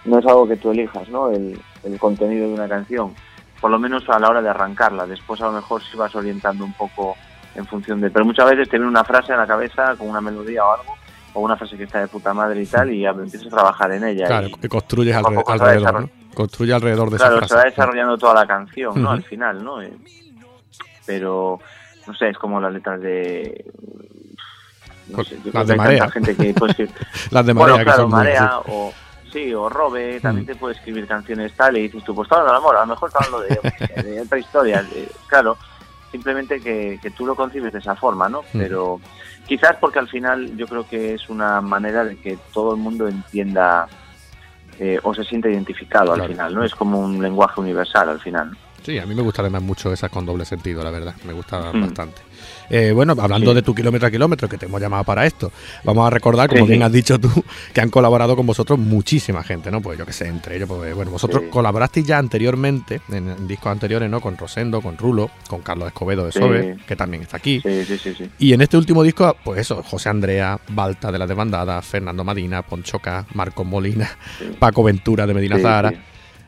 [0.05, 1.31] no es algo que tú elijas, ¿no?
[1.31, 3.15] El, el contenido de una canción,
[3.61, 5.07] por lo menos a la hora de arrancarla.
[5.07, 7.17] Después a lo mejor si vas orientando un poco
[7.55, 8.11] en función de...
[8.11, 10.95] Pero muchas veces te viene una frase en la cabeza con una melodía o algo,
[11.35, 14.05] o una frase que está de puta madre y tal, y empiezas a trabajar en
[14.05, 14.27] ella.
[14.27, 16.35] Claro, y- que construyes alrededor, desarroll- ¿no?
[16.35, 19.11] Construye alrededor de claro, esa se va desarrollando toda la canción, ¿no?
[19.13, 19.81] Al final, ¿no?
[19.81, 19.93] Eh,
[21.07, 21.61] Pero,
[22.07, 23.65] no sé, es como las letras de...
[25.09, 26.11] No Pues sé, yo las de que Marea.
[26.11, 26.91] gente que puede escribir-
[27.31, 28.71] Las de bueno, Marea, que claro, son muy- Marea sí.
[28.73, 28.93] o...
[29.35, 30.47] Sí, o Robe, también Mm.
[30.47, 32.87] te puede escribir canciones tal y dices tú, pues está hablando del amor, a lo
[32.87, 34.83] mejor está hablando de, de otra historia.
[34.85, 35.59] de- claro,
[36.13, 38.43] simplemente que, que tú lo concibes de esa forma, ¿no?
[38.53, 38.59] Mm.
[38.59, 39.01] Pero
[39.49, 43.09] quizás porque al final yo creo que es una manera de que todo el mundo
[43.09, 43.89] entienda
[44.79, 46.65] eh, o se sienta identificado al final, ¿no?
[46.65, 48.57] Es como un lenguaje universal al final.
[48.85, 51.15] Sí, a mí me gusta además mucho esas con doble sentido, la verdad.
[51.25, 51.81] Me gusta Mm.
[51.83, 52.23] bastante.
[52.71, 53.55] Eh, bueno, hablando Sí.
[53.57, 55.53] de tu kilómetro a kilómetro, que te hemos llamado para esto,
[55.85, 56.71] vamos a recordar, como Sí.
[56.71, 57.29] bien has dicho tú,
[57.73, 59.81] que han colaborado con vosotros muchísima gente, ¿no?
[59.81, 63.71] Pues yo que sé, entre ellos, pues bueno, vosotros colaborasteis ya anteriormente, en, en discos
[63.73, 64.21] anteriores, ¿no?
[64.21, 66.33] Con Rosendo, con Rulo, con Carlos Escobedo de.
[66.33, 67.61] Sobe, que también está aquí.
[67.63, 68.31] Sí, sí, sí, sí.
[68.39, 72.63] Y en este último disco, pues eso, José Andrea, Balta de la Desbandada, Fernando Madina,
[72.63, 74.11] Ponchoca, Marcos Molina.
[74.59, 75.93] Paco Ventura de Medina Zahara.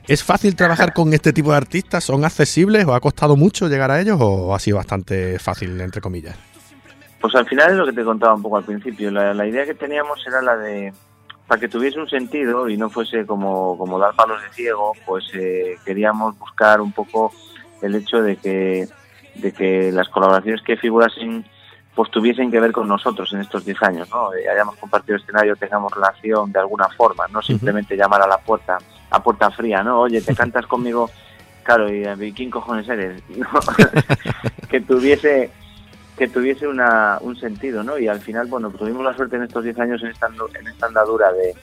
[0.09, 2.05] ¿Es fácil trabajar con este tipo de artistas?
[2.05, 2.85] ¿Son accesibles?
[2.87, 4.19] ¿O ha costado mucho llegar a ellos?
[4.21, 6.37] ¿O ha sido bastante fácil, entre comillas?
[7.21, 9.11] Pues al final es lo que te contaba un poco al principio.
[9.11, 10.93] La, la idea que teníamos era la de,
[11.47, 15.25] para que tuviese un sentido y no fuese como, como dar palos de ciego, pues
[15.35, 17.33] eh, queríamos buscar un poco
[17.83, 18.89] el hecho de que,
[19.35, 21.45] de que las colaboraciones que figurasen
[21.95, 24.35] pues tuviesen que ver con nosotros en estos 10 años, ¿no?
[24.35, 28.77] Eh, hayamos compartido escenario, tengamos relación de alguna forma, no simplemente llamar a la puerta,
[29.11, 30.01] a puerta fría, ¿no?
[30.01, 31.11] Oye, te cantas conmigo,
[31.63, 33.23] claro, y, y ¿quién cojones eres?
[33.37, 33.49] ¿No?
[34.69, 35.51] que tuviese
[36.17, 37.99] que tuviese una, un sentido, ¿no?
[37.99, 40.29] Y al final, bueno, tuvimos la suerte en estos 10 años en esta,
[40.59, 41.55] en esta andadura de,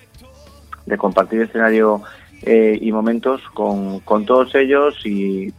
[0.85, 2.03] de compartir escenario
[2.43, 5.51] eh, y momentos con, con todos ellos y,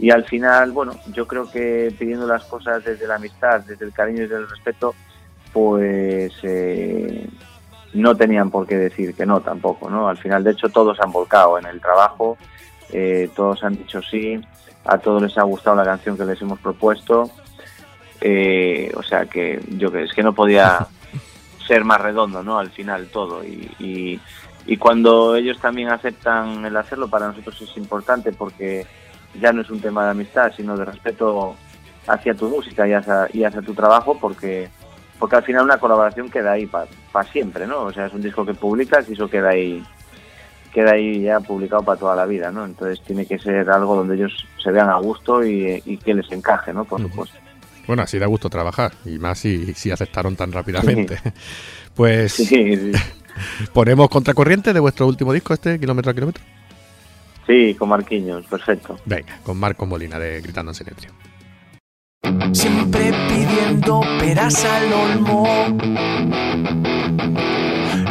[0.00, 3.92] y al final, bueno, yo creo que pidiendo las cosas desde la amistad, desde el
[3.92, 4.94] cariño y desde el respeto,
[5.52, 7.28] pues eh,
[7.92, 10.08] no tenían por qué decir que no tampoco, ¿no?
[10.08, 12.38] Al final, de hecho, todos han volcado en el trabajo,
[12.92, 14.40] eh, todos han dicho sí,
[14.84, 17.30] a todos les ha gustado la canción que les hemos propuesto,
[18.20, 20.86] eh, o sea que yo que es que no podía
[21.66, 22.58] ser más redondo, ¿no?
[22.58, 24.20] Al final todo y, y,
[24.66, 28.86] y cuando ellos también aceptan el hacerlo para nosotros es importante porque
[29.40, 31.56] ya no es un tema de amistad, sino de respeto
[32.06, 34.68] hacia tu música y hacia, y hacia tu trabajo porque
[35.20, 36.88] porque al final una colaboración queda ahí para
[37.30, 37.82] siempre, ¿no?
[37.82, 39.84] O sea, es un disco que publicas y eso queda ahí
[40.72, 42.64] queda ahí ya publicado para toda la vida, ¿no?
[42.64, 46.30] Entonces tiene que ser algo donde ellos se vean a gusto y, y que les
[46.32, 46.84] encaje, ¿no?
[46.84, 47.36] Por supuesto.
[47.86, 48.92] Bueno, así da gusto trabajar.
[49.04, 51.18] Y más si, si aceptaron tan rápidamente.
[51.92, 52.92] Pues Sí, sí.
[53.74, 56.42] ponemos contracorriente de vuestro último disco, este kilómetro a kilómetro.
[57.46, 58.96] Sí, con Marquinhos, perfecto.
[59.04, 61.10] Venga, con Marco Molina de Gritando en Silencio.
[62.52, 62.99] Siempre
[63.90, 65.46] pidiendo peras al olmo.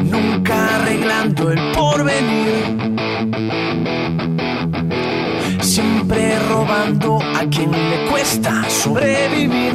[0.04, 2.64] Nunca arreglando el porvenir.
[5.62, 9.74] Siempre robando a quien le cuesta sobrevivir.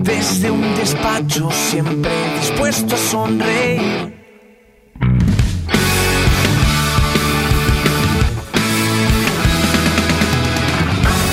[0.00, 4.14] Desde un despacho siempre dispuesto a sonreír.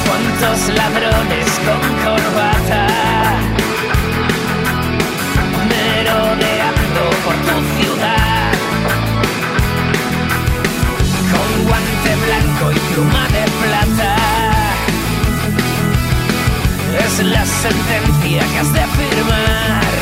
[0.06, 2.91] ¿Cuántos ladrones con corbata
[17.24, 20.01] la sentencia que has de firmar.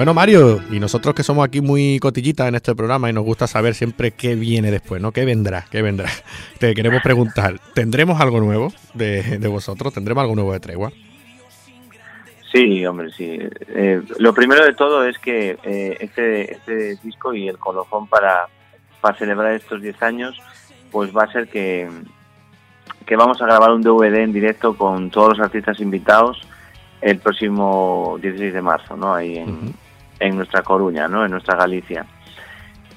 [0.00, 3.46] Bueno, Mario, y nosotros que somos aquí muy cotillitas en este programa y nos gusta
[3.46, 5.12] saber siempre qué viene después, ¿no?
[5.12, 5.66] ¿Qué vendrá?
[5.70, 6.08] ¿Qué vendrá?
[6.58, 9.92] Te queremos preguntar, ¿tendremos algo nuevo de, de vosotros?
[9.92, 10.90] ¿Tendremos algo nuevo de tregua?
[12.50, 13.40] Sí, hombre, sí.
[13.68, 18.46] Eh, lo primero de todo es que eh, este, este disco y el colofón para,
[19.02, 20.40] para celebrar estos 10 años,
[20.90, 21.90] pues va a ser que,
[23.04, 26.40] que vamos a grabar un DVD en directo con todos los artistas invitados
[27.02, 29.14] el próximo 16 de marzo, ¿no?
[29.14, 29.74] Ahí en,
[30.20, 31.24] en nuestra Coruña, ¿no?
[31.24, 32.06] En nuestra Galicia.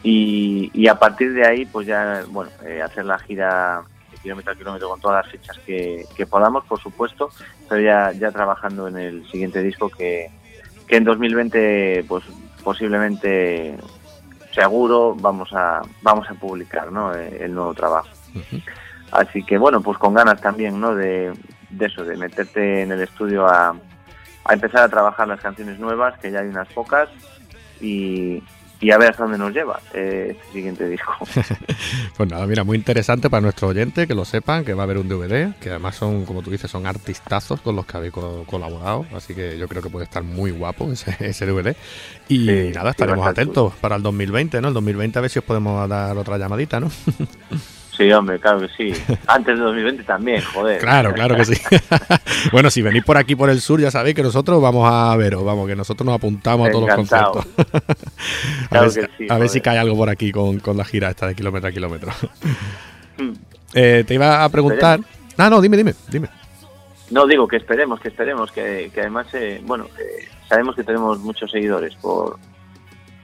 [0.03, 4.51] Y, y a partir de ahí, pues ya, bueno, eh, hacer la gira de kilómetro
[4.51, 7.29] a kilómetro con todas las fechas que, que podamos, por supuesto,
[7.69, 10.29] pero ya, ya trabajando en el siguiente disco que,
[10.87, 12.25] que en 2020, pues
[12.63, 13.77] posiblemente,
[14.51, 17.15] seguro, vamos a, vamos a publicar, ¿no?
[17.15, 18.09] Eh, El nuevo trabajo.
[19.11, 20.95] Así que bueno, pues con ganas también, ¿no?
[20.95, 21.31] De,
[21.69, 23.73] de eso, de meterte en el estudio a,
[24.45, 27.09] a empezar a trabajar las canciones nuevas, que ya hay unas pocas,
[27.81, 28.41] y,
[28.79, 31.13] y a ver hasta dónde nos lleva eh, este siguiente disco.
[32.15, 34.99] Pues nada, mira, muy interesante para nuestro oyente, que lo sepan, que va a haber
[34.99, 38.43] un DVD, que además son, como tú dices, son artistazos con los que habéis co-
[38.45, 41.75] colaborado, así que yo creo que puede estar muy guapo ese, ese DVD.
[42.29, 44.67] Y Sí, nada, estaremos atentos para el 2020, ¿no?
[44.67, 46.91] El 2020 a ver si os podemos dar otra llamadita, ¿no?
[47.95, 48.91] Sí, hombre, claro que sí.
[49.27, 50.79] Antes de 2020 también, joder.
[50.79, 51.61] Claro, claro que sí.
[52.51, 55.43] bueno, si venís por aquí por el sur, ya sabéis que nosotros vamos a veros,
[55.45, 57.45] vamos, que nosotros nos apuntamos a todos los conciertos.
[57.57, 59.61] a Claro ver, si- que sí, a ver si joder.
[59.61, 62.11] cae algo por aquí con, con la gira esta de kilómetro a kilómetro.
[63.17, 63.31] Mm.
[63.75, 64.99] Eh, te iba a preguntar.
[65.37, 66.29] Ah, no, dime, dime, dime.
[67.11, 71.19] No, digo que esperemos, que esperemos, que, que además, eh, bueno, eh, sabemos que tenemos
[71.19, 72.37] muchos seguidores por,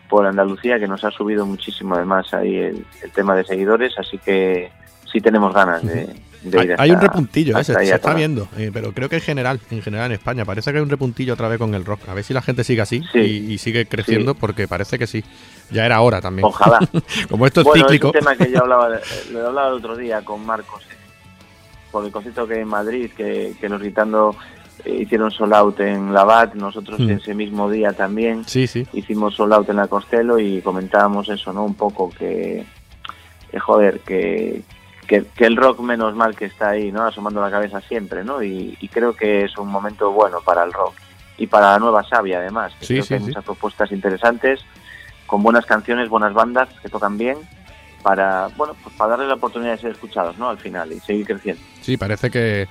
[0.09, 4.17] por Andalucía, que nos ha subido muchísimo además ahí el, el tema de seguidores, así
[4.17, 4.69] que
[5.11, 8.13] sí tenemos ganas de, de Hay, ir hay un hasta- repuntillo, eh, se, hasta está
[8.15, 10.89] viendo, eh, pero creo que en general, en general en España, parece que hay un
[10.89, 12.09] repuntillo otra vez con el rock.
[12.09, 13.19] A ver si la gente sigue así Sí.
[13.19, 15.23] y, y sigue creciendo, porque parece que sí.
[15.71, 16.45] Ya era hora también.
[16.45, 16.79] Ojalá.
[17.29, 18.07] Como esto es bueno, cíclico.
[18.09, 18.89] es un tema que yo hablaba,
[19.31, 20.95] lo hablaba el otro día con Marcos, eh,
[21.91, 24.35] por el concierto que en Madrid, que, que los gritando
[24.85, 27.09] hicieron sold out en la BAT, nosotros Mm.
[27.11, 28.87] ese mismo día también Sí, sí.
[28.93, 31.63] hicimos sold out en la Costello y comentábamos eso, ¿no?
[31.65, 32.65] Un poco que,
[33.51, 34.61] que, joder, que,
[35.07, 37.03] que, que el rock menos mal que está ahí, ¿no?
[37.03, 38.41] Asomando la cabeza siempre, ¿no?
[38.43, 40.93] Y, y creo que es un momento bueno para el rock
[41.37, 44.59] y para la nueva Sabia además, que Sí, creo que hay muchas propuestas interesantes
[45.25, 47.37] con buenas canciones, buenas bandas que tocan bien
[48.03, 50.49] para, bueno, pues para darle la oportunidad de ser escuchados, ¿no?
[50.49, 51.61] Al final y seguir creciendo.
[51.81, 52.67] Sí, parece que,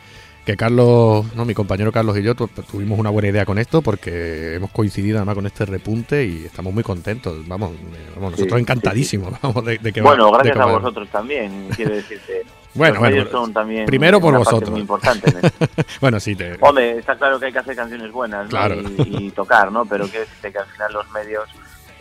[0.48, 3.82] que Carlos, no, mi compañero Carlos y yo tu- tuvimos una buena idea con esto
[3.82, 7.46] porque hemos coincidido además con este repunte y estamos muy contentos.
[7.46, 10.56] Vamos, eh, vamos Sí, nosotros sí, encantadísimos, vamos, de, de que bueno, va- de gracias
[10.56, 12.44] que a va- vosotros también, quiero decirte.
[12.74, 14.70] Bueno, bueno, son también primero por vosotros.
[14.70, 15.32] muy importante.
[16.00, 19.70] Bueno, sí, te, Hombre, está claro que hay que hacer canciones buenas y, y tocar,
[19.72, 19.84] ¿no?
[19.84, 21.44] Pero quiero decirte que al final los medios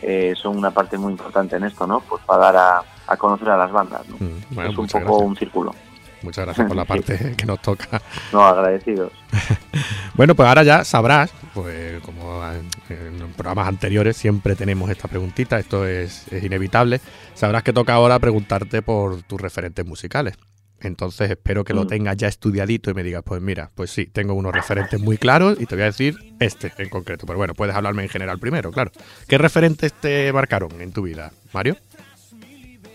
[0.02, 2.00] eh, son una parte muy importante en esto, ¿no?
[2.00, 4.16] Pues para dar a, a conocer a las bandas, ¿no?
[4.20, 5.22] Mm, bueno, es un poco gracias.
[5.28, 5.74] un círculo.
[6.22, 8.00] Muchas gracias por la parte que nos toca.
[8.32, 9.12] No, agradecidos.
[10.14, 12.68] Bueno, pues ahora ya sabrás, pues como en,
[13.22, 17.00] en programas anteriores siempre tenemos esta preguntita, esto es, es inevitable,
[17.34, 20.34] sabrás que toca ahora preguntarte por tus referentes musicales.
[20.80, 21.88] Entonces espero que lo Mm.
[21.88, 25.56] tengas ya estudiadito y me digas, pues mira, pues sí, tengo unos referentes muy claros
[25.60, 27.24] y te voy a decir este en concreto.
[27.26, 28.90] Pero bueno, puedes hablarme en general primero, claro.
[29.28, 31.76] ¿Qué referentes te marcaron en tu vida, Mario?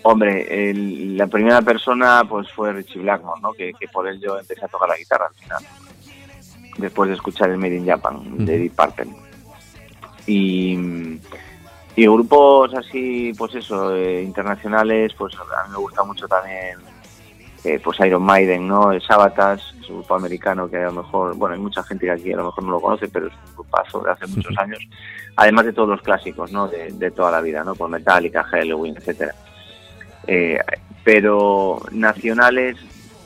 [0.03, 3.53] Hombre, el- la primera persona pues fue Richie Blackmore, ¿no?
[3.53, 5.63] Que, que por él yo empecé a tocar la guitarra al final.
[6.77, 8.57] Después de escuchar el Made in Japan de.
[8.57, 9.07] Deep Purple.
[10.25, 11.19] Y,
[11.95, 16.77] y grupos así, pues eso, eh, internacionales, pues a mí me gusta mucho también
[17.63, 18.91] eh, pues Iron Maiden, ¿no?
[18.91, 22.11] El Sabatas, es un grupo americano que a lo mejor, bueno, hay mucha gente que
[22.11, 24.79] aquí a lo mejor no lo conoce, pero es un grupazo de hace muchos años.
[25.37, 26.67] Además de todos los clásicos, ¿no?
[26.67, 27.73] De, de toda la vida, ¿no?
[27.75, 29.33] Por Metallica, Halloween, etcétera.
[30.27, 30.59] Eh,
[31.03, 32.77] pero nacionales,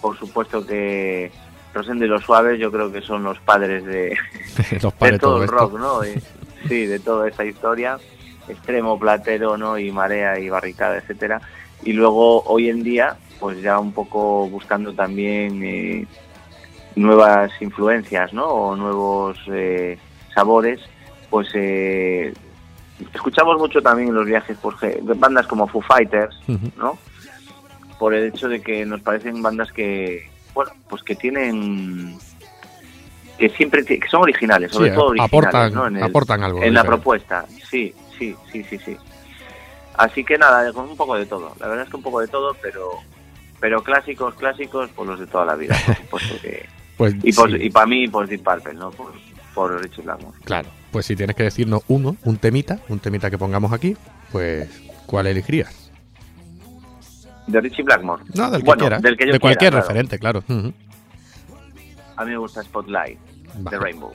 [0.02, 1.32] por supuesto que
[1.74, 4.18] Rosendo y los Suaves, yo creo que son los padres de,
[4.82, 6.06] Los de todo todo el rock, ¿no?
[6.06, 6.22] Y-
[6.68, 8.00] sí, de toda esta historia,
[8.48, 9.78] extremo, platero, ¿no?
[9.78, 11.42] Y marea y barricada, etcétera.
[11.84, 16.08] Y luego hoy en día, pues ya un poco buscando también eh,
[16.96, 18.48] nuevas influencias, ¿no?
[18.48, 20.00] O nuevos eh,
[20.34, 20.80] sabores,
[21.30, 22.34] pues eh,
[23.14, 26.36] escuchamos mucho también en los viajes ge- bandas como Foo Fighters.
[26.78, 26.98] ¿no?
[28.00, 32.18] Por el hecho de que nos parecen bandas que, bueno, pues que tienen
[33.38, 35.88] que siempre que son originales, sobre Sí, todo originales, aportan, ¿no?
[35.88, 36.62] En, el- aportan algo.
[36.64, 38.98] en la propuesta, sí, sí, sí, sí, sí.
[39.96, 41.54] Así que nada, con un poco de todo.
[41.60, 42.92] La verdad es que un poco de todo, pero
[43.60, 46.66] pero clásicos, clásicos, pues los de toda la vida, por supuesto que.
[46.98, 47.58] Pues, Y, pues, sí.
[47.62, 48.90] y para mí, pues Deep Purple, ¿no?
[48.90, 49.12] Por,
[49.54, 50.36] por Richie Blackmore.
[50.46, 50.68] Claro.
[50.98, 53.96] Pues si tienes que decirnos uno, un temita, un temita que pongamos aquí,
[54.32, 54.68] pues
[55.06, 55.92] ¿cuál elegirías?
[57.46, 58.24] De Richie Blackmore.
[58.34, 59.02] No, del que Bueno, quieras.
[59.04, 59.88] del que yo de cualquier quiera, claro.
[59.88, 60.44] referente, claro.
[62.16, 63.78] A mí me gusta Spotlight, de.
[63.78, 64.12] Rainbow.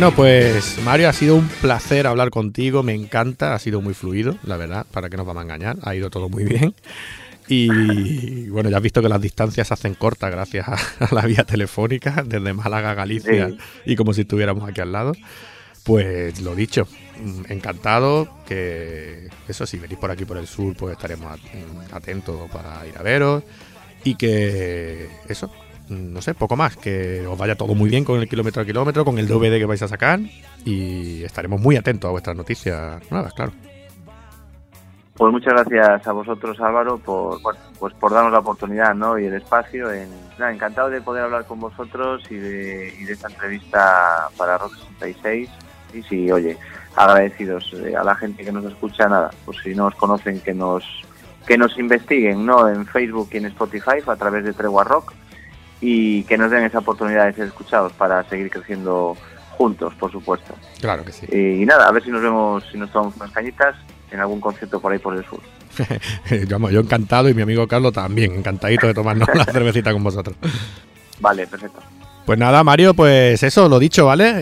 [0.00, 4.38] Bueno, pues Mario, ha sido un placer hablar contigo, me encanta, ha sido muy fluido,
[4.44, 6.74] la verdad, para que nos vamos a engañar, ha ido todo muy bien.
[7.48, 7.68] Y
[8.48, 11.44] bueno, ya has visto que las distancias se hacen cortas gracias a, a la vía
[11.44, 13.58] telefónica, desde Málaga a Galicia Sí.
[13.84, 15.12] y como si estuviéramos aquí al lado.
[15.84, 16.88] Pues lo dicho,
[17.22, 22.50] mm, encantado, que eso si venís por aquí por el sur, pues estaremos mm, atentos
[22.50, 23.42] para ir a veros
[24.02, 25.52] y que eso,
[25.90, 29.04] no sé, poco más, que os vaya todo muy bien con el kilómetro a kilómetro,
[29.04, 30.20] con el DVD que vais a sacar
[30.64, 33.52] y estaremos muy atentos a vuestras noticias nuevas, claro.
[35.14, 39.18] Pues muchas gracias a vosotros, Álvaro, por bueno, pues por darnos la oportunidad ¿no?
[39.18, 39.92] y el espacio.
[39.92, 44.56] En, nada, encantado de poder hablar con vosotros y de, y de esta entrevista para
[44.56, 45.50] Rock 66.
[45.92, 46.56] Y sí, oye,
[46.96, 49.08] agradecidos eh, a la gente que nos escucha.
[49.08, 50.84] Nada, pues si no os conocen, que nos
[51.46, 52.68] que nos investiguen ¿no?
[52.68, 55.12] en Facebook y en Spotify a través de Tregua Rock
[55.80, 59.16] y que nos den esa oportunidad de ser escuchados para seguir creciendo
[59.52, 60.54] juntos, por supuesto.
[60.80, 61.26] Claro que sí.
[61.30, 63.76] Y, nada, a ver si nos vemos, si nos tomamos unas cañitas
[64.10, 65.40] en algún concierto por ahí por el sur.
[66.48, 70.36] yo, encantado y mi amigo Carlos también, encantadito de tomarnos la cervecita con vosotros.
[71.20, 71.80] Vale, perfecto.
[72.26, 74.32] Pues nada, Mario, pues eso, lo dicho, ¿vale?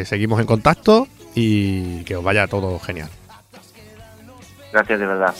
[0.00, 3.08] Eh, seguimos en contacto y que os vaya todo genial.
[4.72, 5.34] Gracias de verdad.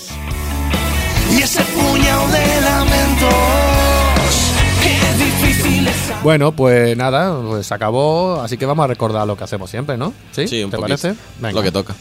[1.31, 3.80] Y ese puñado de es.
[6.23, 9.97] Bueno, pues nada, pues se acabó, así que vamos a recordar lo que hacemos siempre,
[9.97, 10.13] ¿no?
[10.33, 10.99] Sí, Sí, un ¿te poquito.
[11.01, 11.21] parece?
[11.41, 11.55] Venga.
[11.55, 11.95] Lo que toca.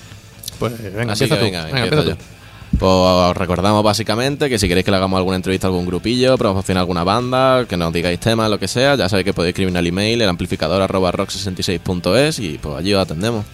[0.60, 1.46] Pues venga, Así empieza que tú.
[1.46, 2.16] venga, Venga, empiezo empieza yo.
[2.18, 2.78] tú.
[2.78, 6.38] Pues os recordamos básicamente que si queréis que le hagamos alguna entrevista a algún grupillo,
[6.38, 9.76] promocionar alguna banda, que nos digáis temas, lo que sea, ya sabéis que podéis escribir
[9.76, 13.46] al email, el amplificador arroba rock66.es y pues allí os atendemos.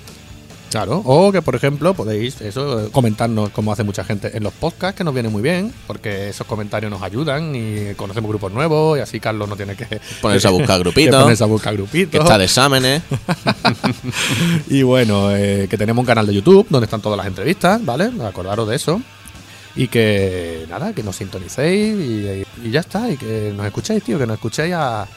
[0.76, 4.98] Claro, o que por ejemplo podéis eso comentarnos como hace mucha gente en los podcasts,
[4.98, 9.02] que nos viene muy bien, porque esos comentarios nos ayudan y conocemos grupos nuevos y
[9.02, 12.20] así Carlos no tiene que Ponerse a buscar que grupitos, ponerse a buscar que grupitos.
[12.20, 13.04] está de exámenes.
[14.68, 18.12] Y bueno, eh, que tenemos un canal de YouTube donde están todas las entrevistas, ¿vale?
[18.28, 19.02] Acordaros de eso.
[19.78, 23.10] Y que nada, que nos sintonicéis y, y ya está.
[23.10, 25.08] Y que nos escuchéis, tío, que nos escuchéis a,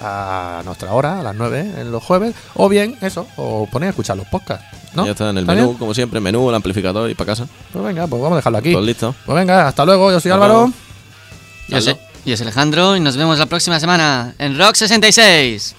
[0.00, 2.34] a nuestra hora, a las 9 en los jueves.
[2.54, 4.64] O bien, eso, o ponéis a escuchar los podcasts,
[4.94, 5.04] ¿no?
[5.04, 5.78] Ya está en el ¿Está menú, bien?
[5.78, 7.46] como siempre, menú, el amplificador y para casa.
[7.72, 8.72] Pues venga, pues vamos a dejarlo aquí.
[8.72, 9.14] Pues listo.
[9.24, 10.10] Pues venga, hasta luego.
[10.10, 10.72] Yo soy Álvaro.
[11.68, 15.74] Yo soy, yo soy Alejandro y nos vemos la próxima semana en Rock 66.